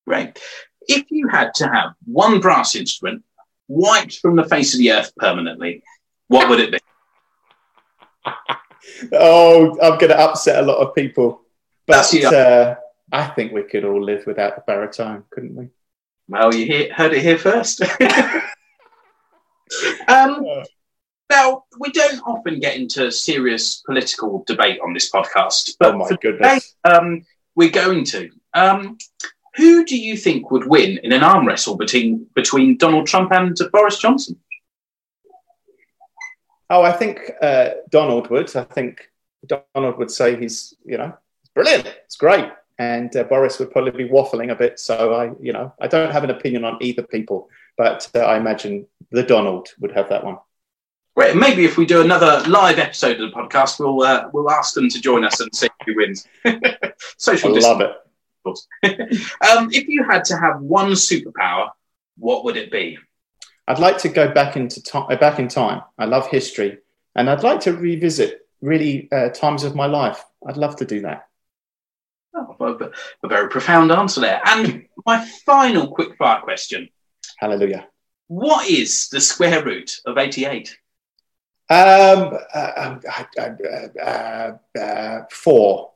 [0.07, 0.39] Great.
[0.89, 3.25] If you had to have one brass instrument
[3.69, 5.83] wiped from the face of the earth permanently,
[6.29, 6.79] what would it be?
[9.13, 11.43] oh, I'm going to upset a lot of people,
[11.87, 12.77] but uh,
[13.13, 15.69] I think we could all live without the baritone, couldn't we?
[16.29, 17.83] Well, you hear, heard it here first.
[20.09, 20.47] Um,
[21.31, 26.11] now, we don't often get into serious political debate on this podcast, but oh my
[26.21, 26.75] goodness.
[26.85, 27.23] Today, um,
[27.55, 28.31] we're going to.
[28.55, 28.97] Um,
[29.57, 33.57] who do you think would win in an arm wrestle between between Donald Trump and
[33.73, 34.39] Boris Johnson?
[36.69, 38.55] Oh, I think uh, Donald would.
[38.57, 39.11] I think
[39.47, 41.17] Donald would say he's, you know,
[41.55, 41.87] brilliant.
[42.05, 42.51] It's great.
[42.79, 44.79] And uh, Boris would probably be waffling a bit.
[44.79, 48.37] So I, you know, I don't have an opinion on either people, but uh, I
[48.37, 50.39] imagine the Donald would have that one.
[51.15, 51.35] Great.
[51.35, 54.91] Maybe if we do another live episode of the podcast, we'll uh, we'll ask them
[54.91, 56.27] to join us and see who wins.
[57.17, 57.57] Social.
[57.57, 57.93] I love it.
[58.85, 61.71] um, if you had to have one superpower,
[62.19, 62.99] what would it be?
[63.69, 65.83] I'd like to go back into time, uh, back in time.
[65.99, 66.79] I love history,
[67.15, 70.25] and I'd like to revisit really uh, times of my life.
[70.47, 71.27] I'd love to do that.
[72.35, 74.41] Oh, a, a very profound answer there.
[74.45, 76.89] And my final quick fire question.
[77.39, 77.89] Hallelujah.
[78.29, 80.77] What is the square root of 88?
[81.69, 82.99] Um, uh,
[83.39, 85.93] uh, uh, four.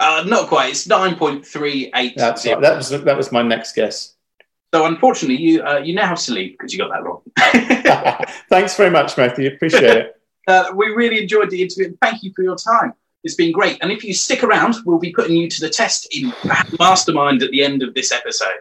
[0.00, 0.70] Not quite.
[0.70, 2.14] It's nine point three eight.
[2.16, 2.60] That's right.
[2.60, 4.14] That was, that was my next guess.
[4.74, 7.22] So unfortunately, you uh, you now have to leave because you got that wrong.
[8.48, 9.48] Thanks very much, Matthew.
[9.48, 10.20] Appreciate it.
[10.46, 11.96] Uh, we really enjoyed the interview.
[12.02, 12.92] Thank you for your time.
[13.22, 13.78] It's been great.
[13.80, 16.34] And if you stick around, we'll be putting you to the test in
[16.78, 18.60] Mastermind at the end of this episode.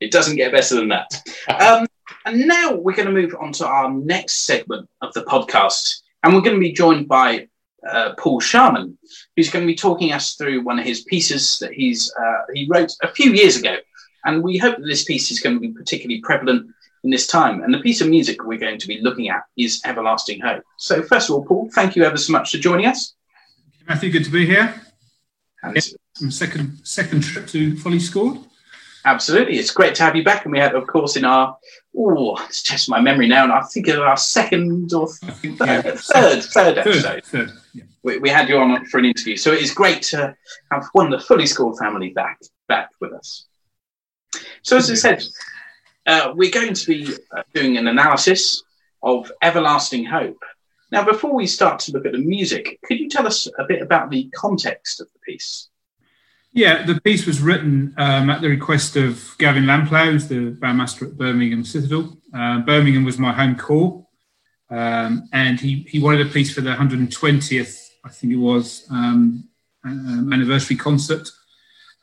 [0.00, 1.22] It doesn't get better than that.
[1.48, 1.86] Um,
[2.24, 6.00] and now we're going to move on to our next segment of the podcast.
[6.22, 7.48] And we're going to be joined by
[7.88, 8.98] uh, Paul Sharman,
[9.36, 12.66] who's going to be talking us through one of his pieces that he's uh, he
[12.68, 13.76] wrote a few years ago.
[14.24, 16.70] And we hope that this piece is going to be particularly prevalent
[17.04, 17.62] in this time.
[17.62, 20.64] And the piece of music we're going to be looking at is Everlasting Hope.
[20.78, 23.14] So, first of all, Paul, thank you ever so much for joining us.
[23.86, 24.74] Matthew, good to be here.
[25.62, 25.82] And
[26.32, 28.38] second second trip to Fully Scored.
[29.06, 30.44] Absolutely, it's great to have you back.
[30.44, 31.56] And we had, of course, in our
[31.96, 35.94] oh, let's test my memory now, and I think of our second or third, yeah.
[35.94, 37.02] third, third episode.
[37.02, 37.84] Third, third, yeah.
[38.02, 40.34] we, we, had you on for an interview, so it is great to
[40.70, 43.46] have one of the fully scored family back back with us.
[44.62, 45.24] So, as I said,
[46.06, 48.62] uh, we're going to be uh, doing an analysis
[49.02, 50.42] of Everlasting Hope.
[50.90, 53.82] Now, before we start to look at the music, could you tell us a bit
[53.82, 55.68] about the context of the piece?
[56.56, 61.08] Yeah, the piece was written um, at the request of Gavin Lamplough, who's the bandmaster
[61.08, 62.16] at Birmingham Citadel.
[62.32, 64.06] Uh, Birmingham was my home corps,
[64.70, 69.48] um, and he, he wanted a piece for the 120th, I think it was, um,
[69.84, 71.28] um, anniversary concert.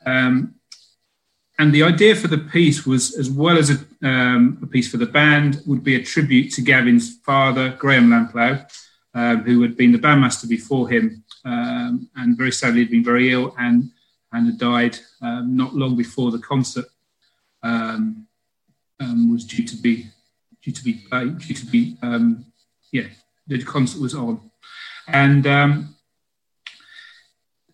[0.04, 0.56] Um,
[1.58, 4.98] and the idea for the piece was, as well as a, um, a, piece for
[4.98, 8.66] the band, would be a tribute to Gavin's father, Graham Lamplough,
[9.14, 13.54] um, who had been the bandmaster before him, and very sadly had been very ill
[13.58, 13.90] and
[14.32, 16.86] and had died um, not long before the concert
[17.62, 18.26] um,
[19.00, 20.06] um, was due to be
[20.62, 22.44] due to be played, due to be um,
[22.92, 23.08] yeah
[23.46, 24.50] the concert was on,
[25.08, 25.94] and um,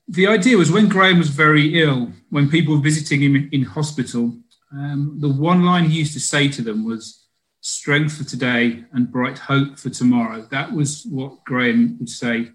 [0.08, 4.34] the idea was when Graham was very ill, when people were visiting him in, hospital,
[4.72, 7.26] the one line he used to say to them was
[7.60, 10.46] strength for today and bright hope for tomorrow.
[10.50, 12.50] That was what Graham would say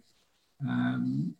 [0.68, 1.36] um,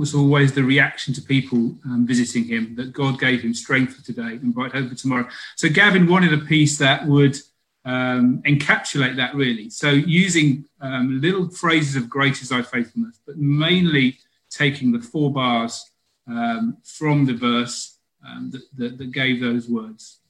[0.00, 4.04] was always the reaction to people um, visiting him that God gave him strength for
[4.04, 5.28] today and bright hope for tomorrow.
[5.56, 7.36] So Gavin wanted a piece that would
[7.84, 9.68] um, encapsulate that really.
[9.70, 14.18] So using um, little phrases of great is thy faithfulness, but mainly
[14.50, 15.84] taking the four bars
[16.26, 20.20] um, from the verse um, that, that, that, gave those words.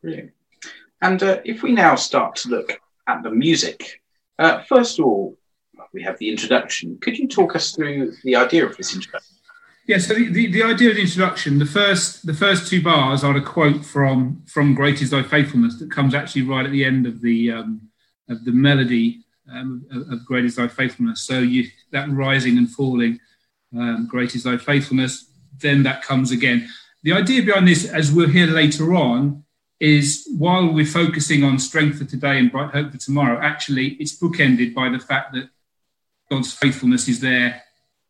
[0.00, 0.32] Brilliant.
[1.00, 4.00] And uh, if we now start to look at the music,
[4.38, 5.36] uh, first of all,
[5.92, 6.98] we have the introduction.
[7.00, 9.36] Could you talk us through the idea of this introduction?
[9.86, 13.24] Yeah, so the, the, the, idea of the introduction, the first the first two bars
[13.24, 16.84] are a quote from from Great is Thy Faithfulness that comes actually right at the
[16.84, 17.88] end of the um,
[18.28, 21.22] of the melody um, of, of, Great is Thy Faithfulness.
[21.22, 23.18] So you that rising and falling,
[23.76, 25.28] um, Great is Thy Faithfulness,
[25.58, 26.68] then that comes again.
[27.02, 29.42] The idea behind this, as we'll hear later on,
[29.80, 34.16] is while we're focusing on strength for today and bright hope for tomorrow, actually it's
[34.16, 35.48] bookended by the fact that
[36.32, 37.62] God's faithfulness is there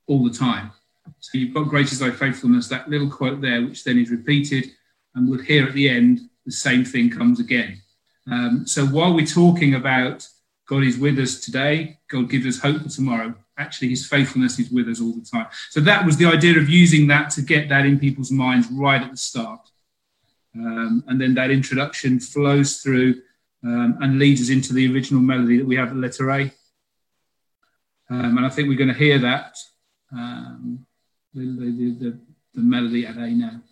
[0.06, 0.70] all the time.
[1.18, 4.70] So you've got great is thy faithfulness, that little quote there, which then is repeated,
[5.16, 7.82] and we'll hear at the end the same thing comes again.
[8.30, 10.24] Um, so while we're talking about
[10.68, 14.70] God is with us today, God gives us hope for tomorrow, actually his faithfulness is
[14.70, 15.48] with us all the time.
[15.70, 19.02] So that was the idea of using that to get that in people's minds right
[19.02, 19.68] at the start.
[20.54, 23.20] Um, and then that introduction flows through
[23.64, 26.52] um, and leads us into the original melody that we have at letter A.
[28.12, 29.56] Um, and I think we're going to hear that,
[30.12, 30.84] um,
[31.32, 32.18] the, the, the,
[32.54, 33.62] the melody at A now.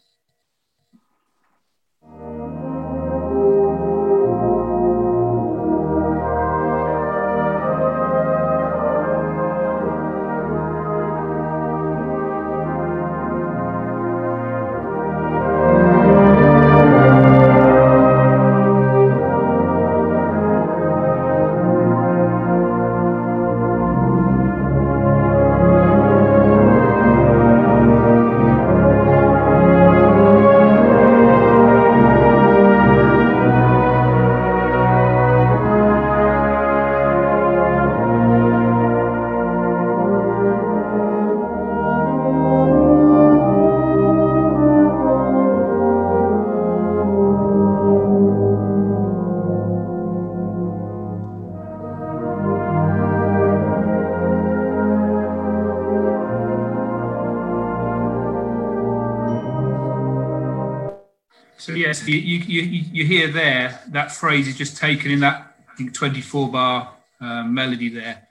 [62.06, 65.94] Yes, you, you, you, hear there that phrase is just taken in that I think
[65.94, 68.26] 24 bar um, melody there.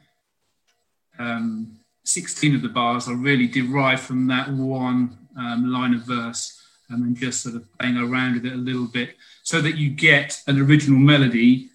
[1.17, 6.61] Um, 16 of the bars are really derived from that one um, line of verse
[6.89, 9.89] and then just sort of playing around with it a little bit so that you
[9.89, 11.69] get an original melody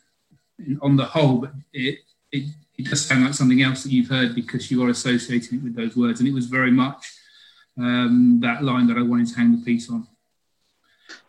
[0.80, 2.00] on the whole, but it,
[2.32, 5.64] it, it does sound like something else that you've heard because you are associating it
[5.64, 6.20] with those words.
[6.20, 7.12] And it was very much
[7.78, 10.06] um, that line that I wanted to hang the piece on.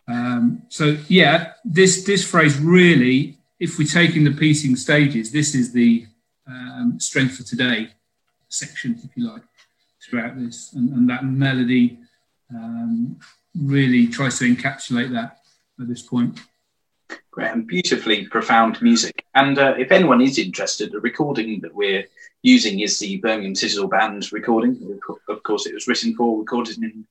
[0.08, 5.72] Um, so yeah, this this phrase really, if we're taking the piecing stages, this is
[5.72, 6.06] the
[6.48, 7.90] um, strength for today
[8.50, 9.42] section, if you like,
[10.04, 12.00] throughout this, and, and that melody
[12.54, 13.20] um,
[13.60, 15.40] really tries to encapsulate that
[15.80, 16.40] at this point.
[17.32, 19.26] Great and beautifully profound music.
[19.34, 22.06] And uh, if anyone is interested, the recording that we're
[22.44, 25.00] using is the Birmingham Citadel Band recording.
[25.28, 27.06] Of course, it was written for, recorded in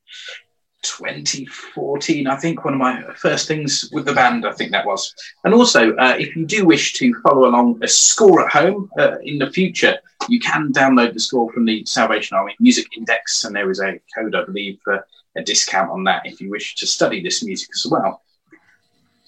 [0.85, 5.14] 2014, I think, one of my first things with the band, I think that was.
[5.45, 9.18] And also, uh, if you do wish to follow along a score at home uh,
[9.22, 13.55] in the future, you can download the score from the Salvation Army Music Index, and
[13.55, 15.07] there is a code, I believe, for
[15.37, 18.22] a discount on that if you wish to study this music as well.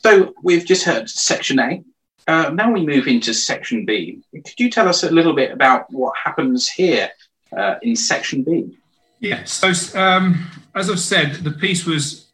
[0.03, 1.83] So we've just heard section A.
[2.29, 4.23] Uh, now we move into section B.
[4.33, 7.11] Could you tell us a little bit about what happens here
[7.57, 8.77] uh, in section B?
[9.21, 9.45] Yeah.
[9.45, 10.47] So um,
[10.77, 12.27] as I've said, the piece was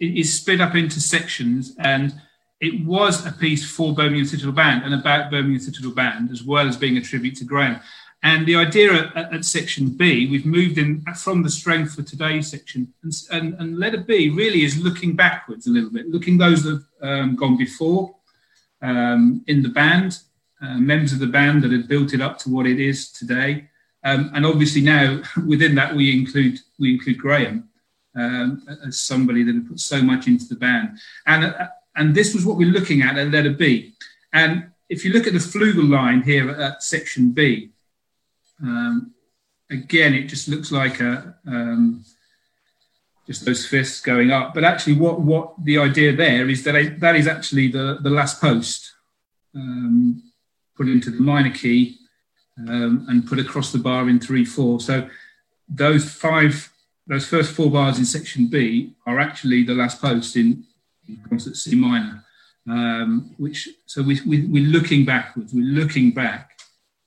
[0.00, 2.14] is split up into sections, and
[2.60, 6.68] it was a piece for Birmingham Citadel Band and about Birmingham Citadel Band, as well
[6.68, 7.80] as being a tribute to Graham.
[8.22, 12.48] And the idea at, at, section B, we've moved in from the strength for today's
[12.48, 16.62] section, and, and, and letter B really is looking backwards a little bit, looking those
[16.62, 18.14] that have um, gone before
[18.82, 20.20] um, in the band,
[20.62, 23.68] uh, members of the band that have built it up to what it is today,
[24.04, 27.68] um, and obviously now within that we include we include Graham
[28.14, 32.34] um, as somebody that had put so much into the band, and uh, and this
[32.34, 33.92] was what we're looking at at letter B,
[34.32, 37.70] and if you look at the flugel line here at section B
[38.62, 39.14] um,
[39.70, 42.04] again, it just looks like a um,
[43.26, 44.54] just those fists going up.
[44.54, 48.10] But actually, what what the idea there is that I, that is actually the the
[48.10, 48.92] last post
[49.54, 50.22] um,
[50.76, 51.98] put into the minor key
[52.58, 54.80] um, and put across the bar in three four.
[54.80, 55.08] So
[55.68, 56.72] those five
[57.08, 60.64] those first four bars in section B are actually the last post in,
[61.28, 62.22] concert C minor.
[62.68, 65.54] Um, which so we, we, we're looking backwards.
[65.54, 66.60] We're looking back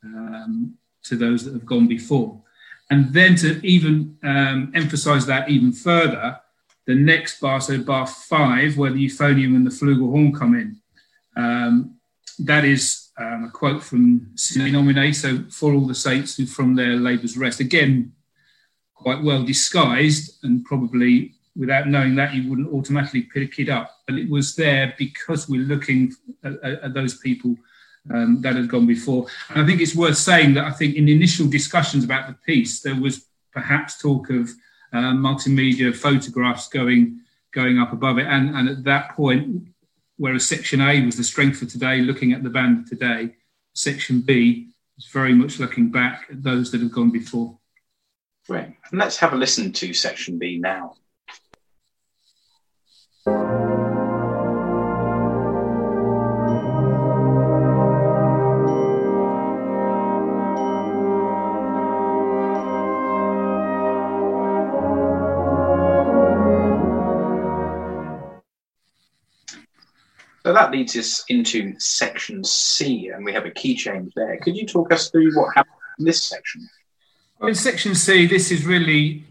[0.04, 2.42] um, to those that have gone before.
[2.90, 6.40] And then to even um, emphasize that even further,
[6.88, 10.82] the next bar, so bar five, where the euphonium and the flugelhorn come in,
[11.38, 11.96] um,
[12.40, 16.76] that is um, a quote from Sine Nomine, so for all the saints who from
[16.76, 17.60] their labours rest.
[17.60, 18.14] Again,
[19.02, 24.00] quite well disguised, and probably without knowing that, you wouldn't automatically pick it up.
[24.08, 27.58] But it was there because we're looking at, at those people
[28.14, 29.28] um, that had gone before.
[29.50, 32.82] And I think it's worth saying that I think in initial discussions about the piece,
[32.82, 34.50] there was perhaps talk of
[34.94, 37.20] uh, multimedia photographs going
[37.54, 38.28] going up above it.
[38.28, 39.68] And, and at that point,
[40.18, 43.36] whereas section A was the strength for today, looking at the band today,
[43.74, 47.58] section B is very much looking back at those that have gone before.
[48.48, 48.66] Great.
[48.66, 50.96] And let's have a listen to section B now.
[70.44, 74.38] So that leads us into section C, and we have a key change there.
[74.42, 76.68] Could you talk us through what happened in this section?
[77.42, 79.26] Well, in section C, this is really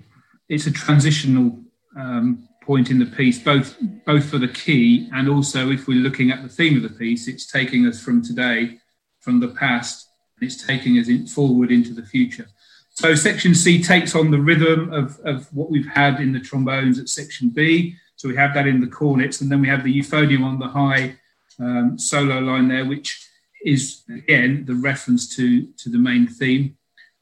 [0.49, 1.57] it's a transitional
[1.97, 6.33] um, point in the piece, both both for the key and also if we're looking
[6.33, 8.81] at the theme of the piece, it's taking us from today,
[9.21, 12.49] from the past, and it's taking us in, forward into the future.
[12.89, 16.99] So section C takes on the rhythm of, of what we've had in the trombones
[16.99, 19.97] at section B, so we have that in the cornets, and then we have the
[19.97, 21.15] euphonium on the high
[21.61, 23.25] um, solo line there, which
[23.65, 26.77] is again the reference to to the main theme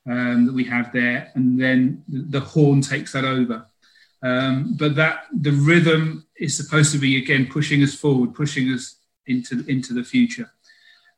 [0.07, 3.67] um, that we have there, and then the, horn takes that over.
[4.23, 8.97] Um, but that the rhythm is supposed to be again pushing us forward, pushing us
[9.27, 10.51] into into the future.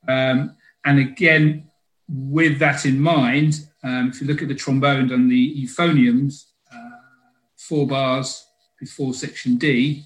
[0.08, 1.70] Um, and again,
[2.08, 7.00] with that in mind, um, if you look at the trombone and the euphoniums, uh,
[7.56, 8.46] four bars
[8.78, 10.04] before section D.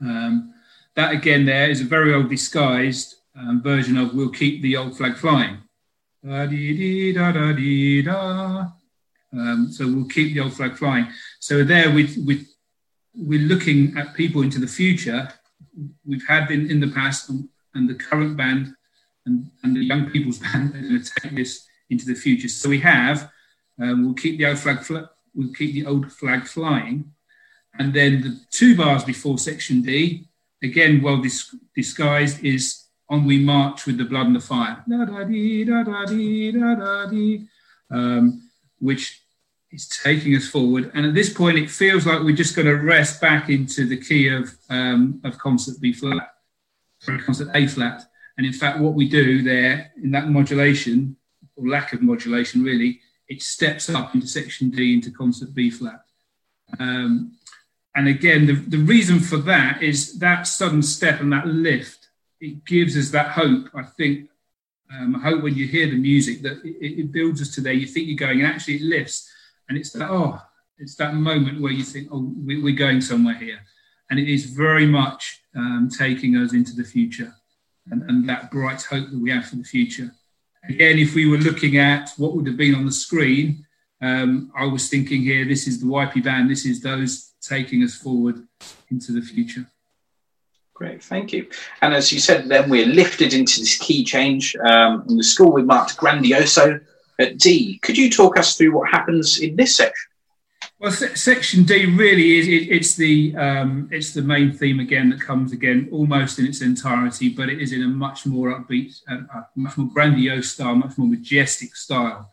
[0.00, 0.54] Um,
[0.94, 4.96] that again, there is a very old disguised um, version of "We'll keep the old
[4.96, 5.58] flag flying."
[6.24, 8.68] Da, dee, da, da, dee, da.
[9.30, 11.06] Um, so we'll keep the old flag flying.
[11.38, 12.46] So there, we, we,
[13.14, 15.28] we're looking at people into the future.
[16.06, 18.74] We've had in, in the past, and, and the current band
[19.26, 22.48] and, and the young people's band are going to take this into the future.
[22.48, 23.30] So we have,
[23.78, 27.12] um, we'll keep the old flag, fl- we'll keep the old flag flying.
[27.78, 30.26] And then the two bars before section D,
[30.62, 34.82] again well dis- disguised, is on we march with the blood and the fire,
[37.90, 39.20] um, which
[39.70, 40.90] is taking us forward.
[40.94, 43.96] And at this point, it feels like we're just going to rest back into the
[43.96, 46.34] key of, um, of concert B flat,
[47.24, 48.04] concert A flat.
[48.36, 51.16] And in fact, what we do there in that modulation,
[51.56, 56.04] or lack of modulation really, it steps up into section D into concert B flat.
[56.78, 57.36] Um,
[57.96, 62.03] and again, the, the reason for that is that sudden step and that lift.
[62.44, 63.70] It gives us that hope.
[63.74, 64.28] I think
[64.92, 67.72] um, I hope when you hear the music that it, it, builds us to there.
[67.72, 69.30] You think you're going, and actually it lifts,
[69.68, 70.40] and it's that oh,
[70.78, 73.60] it's that moment where you think, oh, we, are going somewhere here,
[74.10, 77.32] and it is very much um, taking us into the future,
[77.90, 80.12] and, and that bright hope that we have for the future.
[80.68, 83.66] Again, if we were looking at what would have been on the screen,
[84.02, 87.94] um, I was thinking here, this is the YP band, this is those taking us
[87.94, 88.46] forward
[88.90, 89.66] into the future.
[90.74, 91.46] Great, thank you.
[91.82, 94.56] And as you said, then we're lifted into this key change.
[94.56, 96.80] Um, in the school, we marked Grandioso
[97.20, 97.78] at D.
[97.78, 100.10] Could you talk us through what happens in this section?
[100.80, 105.10] Well, se- section D really is it, it's the um, it's the main theme again
[105.10, 109.00] that comes again almost in its entirety, but it is in a much more upbeat,
[109.08, 112.30] uh, much more grandiose style, much more majestic style,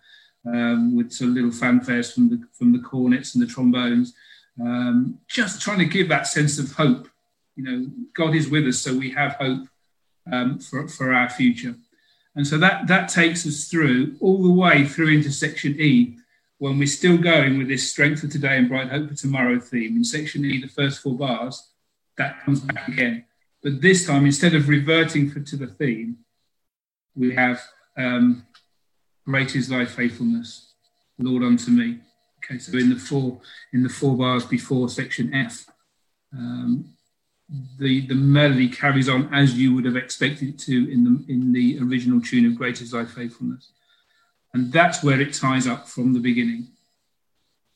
[0.47, 4.13] um, with some little fanfares from the from the cornets and the trombones,
[4.59, 7.07] um, just trying to give that sense of hope.
[7.61, 9.67] You know, God is with us, so we have hope
[10.31, 11.75] um, for for our future,
[12.35, 16.17] and so that that takes us through all the way through into section E
[16.57, 19.97] when we're still going with this strength for today and bright hope for tomorrow theme
[19.97, 21.69] in section E, the first four bars,
[22.17, 23.25] that comes back again.
[23.63, 26.17] But this time, instead of reverting for, to the theme,
[27.15, 27.61] we have
[27.97, 28.45] um,
[29.25, 30.73] great is thy faithfulness,
[31.19, 31.99] Lord unto me.
[32.43, 33.39] Okay, so in the four
[33.71, 35.65] in the four bars before section F,
[36.35, 36.93] um,
[37.77, 41.51] the the melody carries on as you would have expected it to in the in
[41.51, 43.71] the original tune of Great is thy faithfulness.
[44.53, 46.67] And that's where it ties up from the beginning.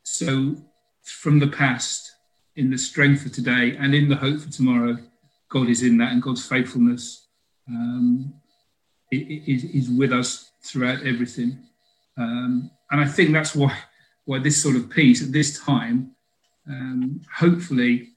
[0.04, 0.58] So,
[1.04, 2.12] from the past,
[2.56, 4.98] in the strength of today, and in the hope for tomorrow,
[5.50, 7.28] God is in that, and God's faithfulness
[7.68, 8.34] um,
[9.12, 11.60] is, is with us throughout everything.
[12.18, 13.78] Um, and I think that's why,
[14.26, 16.12] why this sort of piece at this time,
[16.68, 18.15] um, hopefully,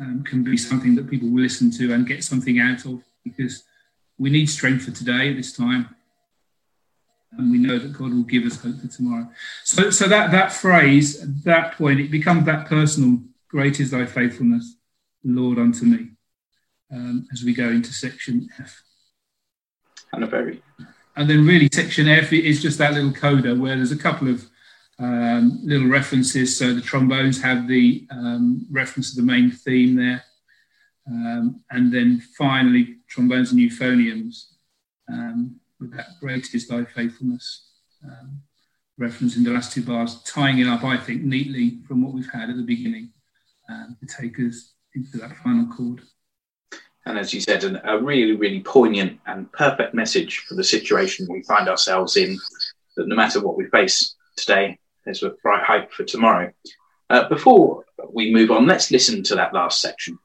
[0.00, 3.64] um, can be something that people will listen to and get something out of, because
[4.18, 5.94] we need strength for today at this time
[7.32, 9.28] and we know that God will give us hope for tomorrow.
[9.64, 13.20] So, so that that phrase, at that point, it becomes that personal.
[13.48, 14.76] Great is thy faithfulness,
[15.24, 16.08] Lord, unto me.
[16.92, 18.82] Um, as we go into section F.
[20.12, 20.60] And a very.
[21.14, 24.48] And then really section F is just that little coda where there's a couple of
[25.00, 26.56] um, little references.
[26.56, 30.22] So the trombones have the um, reference to the main theme there.
[31.08, 34.44] Um, and then finally, trombones and euphoniums.
[35.10, 37.70] Um, with that great is thy faithfulness
[38.04, 38.42] um,
[38.98, 42.30] reference in the last two bars, tying it up, I think, neatly from what we've
[42.30, 43.10] had at the beginning
[43.70, 46.02] um, to take us into that final chord.
[47.06, 51.26] And as you said, an, a really, really poignant and perfect message for the situation
[51.30, 52.38] we find ourselves in,
[52.96, 56.52] that no matter what we face today, there's a bright hope for tomorrow.
[57.08, 60.18] Uh, before we move on, let's listen to that last section.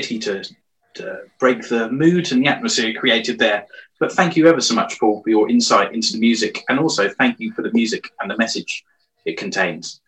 [0.00, 0.44] Pity to,
[0.94, 3.66] to break the mood and the atmosphere created there.
[3.98, 7.08] But thank you ever so much, Paul, for your insight into the music, and also
[7.08, 8.84] thank you for the music and the message
[9.26, 10.00] it contains.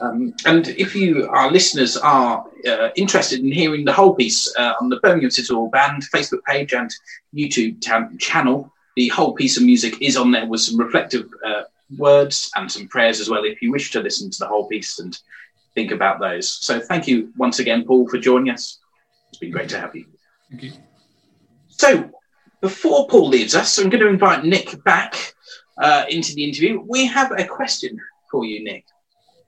[0.00, 4.74] Um, and if you, our listeners, are uh, interested in hearing the whole piece uh,
[4.80, 6.90] on the Birmingham Citadel Band Facebook page and
[7.34, 11.62] YouTube t- channel, the whole piece of music is on there with some reflective uh,
[11.96, 13.44] words and some prayers as well.
[13.44, 15.18] If you wish to listen to the whole piece and
[15.74, 18.79] think about those, so thank you once again, Paul, for joining us.
[19.40, 20.04] It's been great to have you.
[20.50, 20.72] Thank you.
[21.68, 22.10] So,
[22.60, 25.14] before Paul leaves us, I'm going to invite Nick back
[25.78, 26.84] uh, into the interview.
[26.86, 27.98] We have a question
[28.30, 28.84] for you, Nick.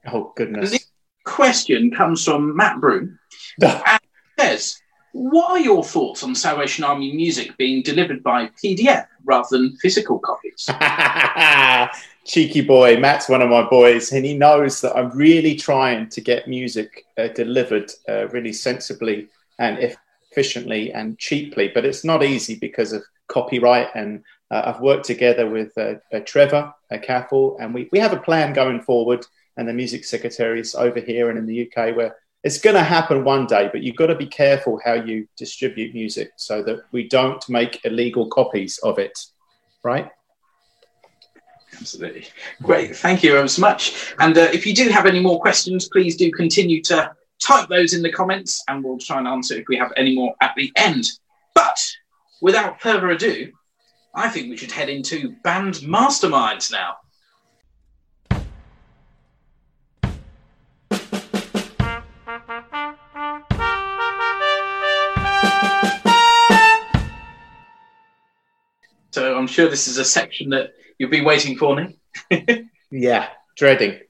[0.06, 0.70] Oh, goodness.
[0.70, 0.90] This
[1.24, 3.18] question comes from Matt Broom
[3.62, 4.00] and
[4.40, 4.80] says,
[5.12, 10.18] What are your thoughts on Salvation Army music being delivered by PDF rather than physical
[10.20, 10.70] copies?
[12.24, 16.22] Cheeky boy, Matt's one of my boys, and he knows that I'm really trying to
[16.22, 19.28] get music uh, delivered uh, really sensibly
[19.62, 19.78] and
[20.30, 21.70] efficiently and cheaply.
[21.72, 23.88] But it's not easy because of copyright.
[23.94, 28.12] And uh, I've worked together with uh, uh, Trevor uh, Caffull, and we, we have
[28.12, 29.24] a plan going forward.
[29.56, 33.22] And the music secretaries over here and in the UK, where it's going to happen
[33.22, 37.06] one day, but you've got to be careful how you distribute music so that we
[37.06, 39.26] don't make illegal copies of it,
[39.84, 40.08] right?
[41.78, 42.28] Absolutely.
[42.62, 42.96] Great.
[42.96, 44.14] Thank you so much.
[44.18, 47.94] And uh, if you do have any more questions, please do continue to type those
[47.94, 50.72] in the comments and we'll try and answer if we have any more at the
[50.76, 51.06] end.
[51.54, 51.78] But
[52.40, 53.52] without further ado,
[54.14, 56.96] I think we should head into band masterminds now.
[69.12, 71.76] So I'm sure this is a section that you've been waiting for,
[72.30, 72.66] Nick.
[72.90, 74.00] yeah, dreading.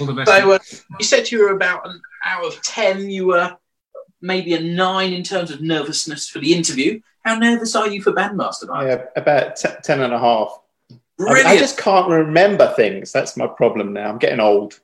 [0.00, 0.30] All the best.
[0.30, 0.58] So uh,
[0.98, 3.56] you said you were about an out of 10, you were
[4.20, 7.00] maybe a nine in terms of nervousness for the interview.
[7.24, 8.86] How nervous are you for Bandmastermind?
[8.86, 10.60] Yeah, about t- 10 and a half.
[11.18, 13.12] I, I just can't remember things.
[13.12, 14.08] That's my problem now.
[14.08, 14.78] I'm getting old.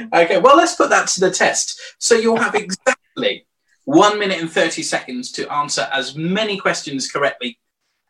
[0.00, 1.80] Okay, well, let's put that to the test.
[1.98, 3.46] So you'll have exactly
[3.84, 7.58] one minute and 30 seconds to answer as many questions correctly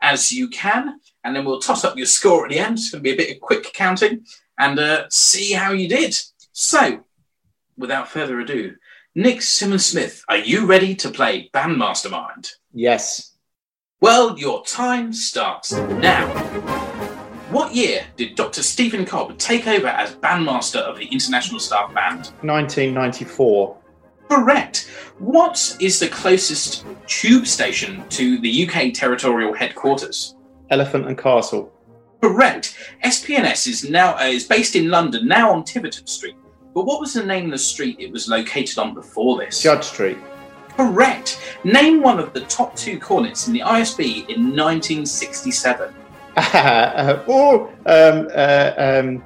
[0.03, 1.01] as you can.
[1.25, 2.79] And then we'll toss up your score at the end.
[2.79, 4.25] It's going to be a bit of quick counting
[4.59, 6.17] and uh, see how you did.
[6.53, 7.03] So,
[7.77, 8.75] without further ado,
[9.15, 12.51] Nick Simmons Smith, are you ready to play Bandmastermind?
[12.73, 13.37] Yes.
[14.01, 16.27] Well, your time starts now.
[17.51, 18.63] What year did Dr.
[18.63, 22.33] Stephen Cobb take over as bandmaster of the International Staff Band?
[22.41, 23.77] 1994.
[24.31, 24.89] Correct.
[25.19, 30.35] What is the closest tube station to the UK territorial headquarters?
[30.71, 31.71] Elephant and Castle.
[32.23, 32.75] Correct.
[33.07, 36.37] SP&S is now uh, is based in London, now on Tiverton Street.
[36.75, 39.61] But what was the name of the street it was located on before this?
[39.61, 40.19] Judd Street.
[40.77, 41.39] Correct.
[41.65, 45.95] Name one of the top two cornets in the ISB in 1967.
[46.37, 49.25] uh, oh, um, uh, um,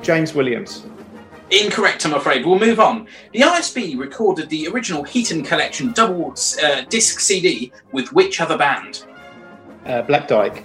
[0.00, 0.86] James Williams.
[1.50, 2.46] Incorrect, I'm afraid.
[2.46, 3.06] We'll move on.
[3.32, 9.04] The ISB recorded the original Heaton Collection double uh, disc CD with which other band?
[9.84, 10.64] Uh, Black Dyke.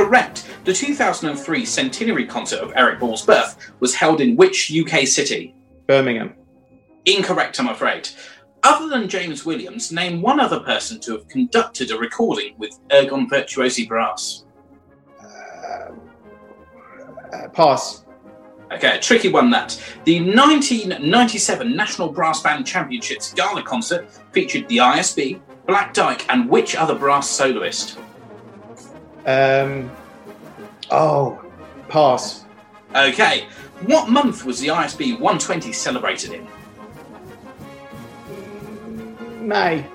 [0.00, 0.48] Correct.
[0.64, 5.54] The 2003 centenary concert of Eric Ball's birth was held in which UK city?
[5.86, 6.32] Birmingham.
[7.04, 8.08] Incorrect, I'm afraid.
[8.62, 13.28] Other than James Williams, name one other person to have conducted a recording with Egon
[13.28, 14.46] Virtuosi Brass.
[15.22, 15.92] Uh,
[17.34, 18.06] uh, pass.
[18.72, 19.78] Okay, a tricky one that.
[20.04, 26.74] The 1997 National Brass Band Championships Gala concert featured the ISB, Black Dyke, and which
[26.74, 27.98] other brass soloist?
[29.26, 29.90] Um,
[30.90, 31.44] oh,
[31.88, 32.44] pass.
[32.94, 33.46] Okay,
[33.82, 36.48] what month was the ISB 120 celebrated in?
[39.46, 39.86] May.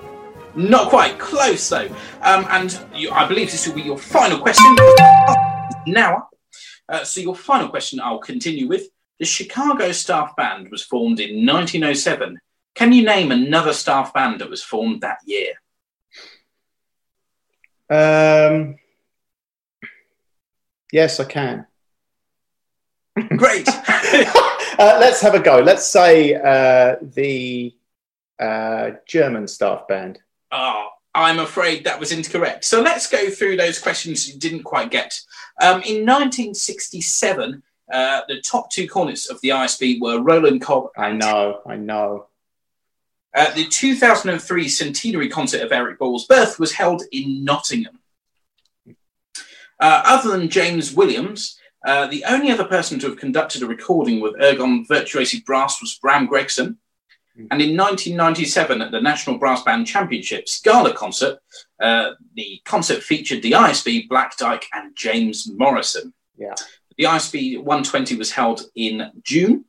[0.54, 1.88] Not quite, close though.
[2.22, 4.74] Um, and you, I believe this will be your final question.
[5.86, 6.28] Now.
[6.88, 8.88] Uh, so your final question I'll continue with.
[9.18, 12.38] The Chicago Staff Band was formed in 1907.
[12.74, 15.54] Can you name another staff band that was formed that year?
[17.88, 18.76] Um,
[20.96, 21.66] yes, I can.
[23.36, 23.68] Great.
[24.78, 25.58] uh, let's have a go.
[25.58, 27.74] Let's say uh, the
[28.38, 30.20] uh, German staff band.
[30.50, 32.64] Oh, I'm afraid that was incorrect.
[32.64, 35.20] So let's go through those questions you didn't quite get.
[35.60, 40.88] Um, in 1967, uh, the top two corners of the ISB were Roland Cobb.
[40.96, 42.28] I know, I know.
[43.34, 47.98] Uh, the 2003 centenary concert of Eric Ball's birth was held in Nottingham.
[49.78, 54.20] Uh, other than James Williams, uh, the only other person to have conducted a recording
[54.20, 56.78] with Egon Virtuosi Brass was Bram Gregson.
[57.50, 61.38] And in 1997, at the National Brass Band Championships Gala concert,
[61.80, 66.14] uh, the concert featured the ISB, Black Dyke, and James Morrison.
[66.38, 66.54] Yeah.
[66.96, 69.66] The ISB 120 was held in June.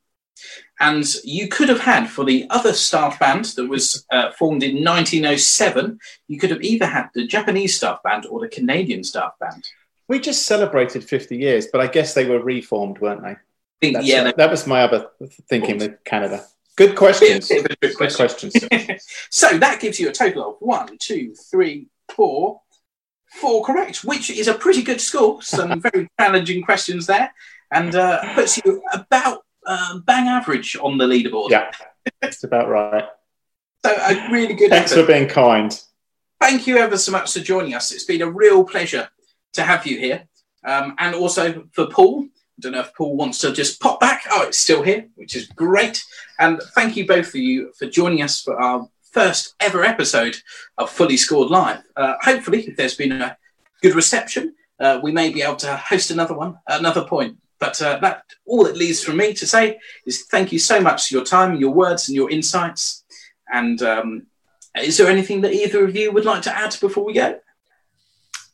[0.80, 4.84] And you could have had for the other staff band that was uh, formed in
[4.84, 9.68] 1907, you could have either had the Japanese staff band or the Canadian staff band.
[10.08, 13.36] We just celebrated 50 years, but I guess they were reformed, weren't they?
[13.82, 14.38] Think, yeah, it.
[14.38, 15.10] that was my other
[15.50, 16.46] thinking with Canada.
[16.78, 17.48] Good questions.
[17.50, 18.28] Bit of a Good question.
[18.28, 19.08] questions.
[19.30, 22.62] so that gives you a total of one, two, three, four,
[23.28, 25.42] four correct, which is a pretty good score.
[25.42, 27.34] Some very challenging questions there,
[27.72, 31.50] and uh, puts you about uh, bang average on the leaderboard.
[31.50, 31.72] yeah,
[32.22, 33.06] that's about right.
[33.86, 35.02] So a really good Thanks effort.
[35.02, 35.80] for being kind.
[36.40, 37.92] Thank you ever so much for joining us.
[37.92, 39.10] It's been a real pleasure
[39.58, 40.28] to have you here,
[40.64, 42.26] um, and also for Paul.
[42.26, 44.24] I don't know if Paul wants to just pop back.
[44.32, 46.04] Oh, it's still here, which is great.
[46.40, 50.38] And thank you both of you for joining us for our first ever episode
[50.78, 51.84] of Fully Scored Live.
[51.96, 53.38] Uh, hopefully, if there's been a
[53.84, 57.38] good reception, uh, we may be able to host another one at another point.
[57.60, 61.08] But uh, that all it leaves for me to say is thank you so much
[61.08, 63.04] for your time, your words, and your insights.
[63.52, 64.28] And um,
[64.76, 67.40] is there anything that either of you would like to add before we go?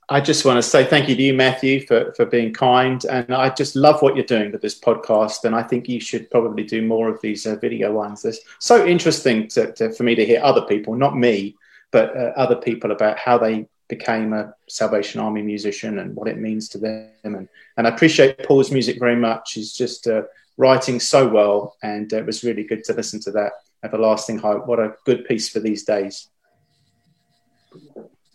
[0.10, 3.04] I just want to say thank you to you, Matthew, for, for being kind.
[3.06, 5.46] And I just love what you're doing with this podcast.
[5.46, 8.26] And I think you should probably do more of these uh, video ones.
[8.26, 11.56] It's so interesting to, to, for me to hear other people, not me,
[11.92, 16.38] but uh, other people about how they became a Salvation Army musician and what it
[16.38, 17.10] means to them.
[17.24, 17.48] And,
[17.78, 19.54] and I appreciate Paul's music very much.
[19.54, 20.24] He's just uh,
[20.58, 21.78] writing so well.
[21.82, 23.54] And it was really good to listen to that.
[23.84, 24.66] Everlasting Hope.
[24.66, 26.30] What a good piece for these days.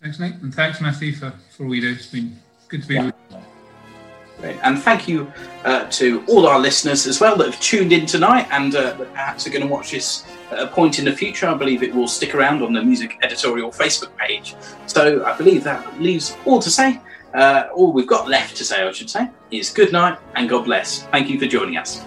[0.01, 1.91] Thanks, Nate, and thanks, Matthew, for, for all you do.
[1.91, 2.37] It's been
[2.69, 3.05] good to be yeah.
[3.07, 4.47] with you.
[4.63, 5.29] And thank you
[5.65, 9.45] uh, to all our listeners as well that have tuned in tonight and uh, perhaps
[9.45, 11.47] are going to watch this at a point in the future.
[11.47, 14.55] I believe it will stick around on the Music Editorial Facebook page.
[14.87, 17.01] So I believe that leaves all to say.
[17.33, 20.63] Uh, all we've got left to say, I should say, is good night and God
[20.63, 21.03] bless.
[21.07, 22.05] Thank you for joining us.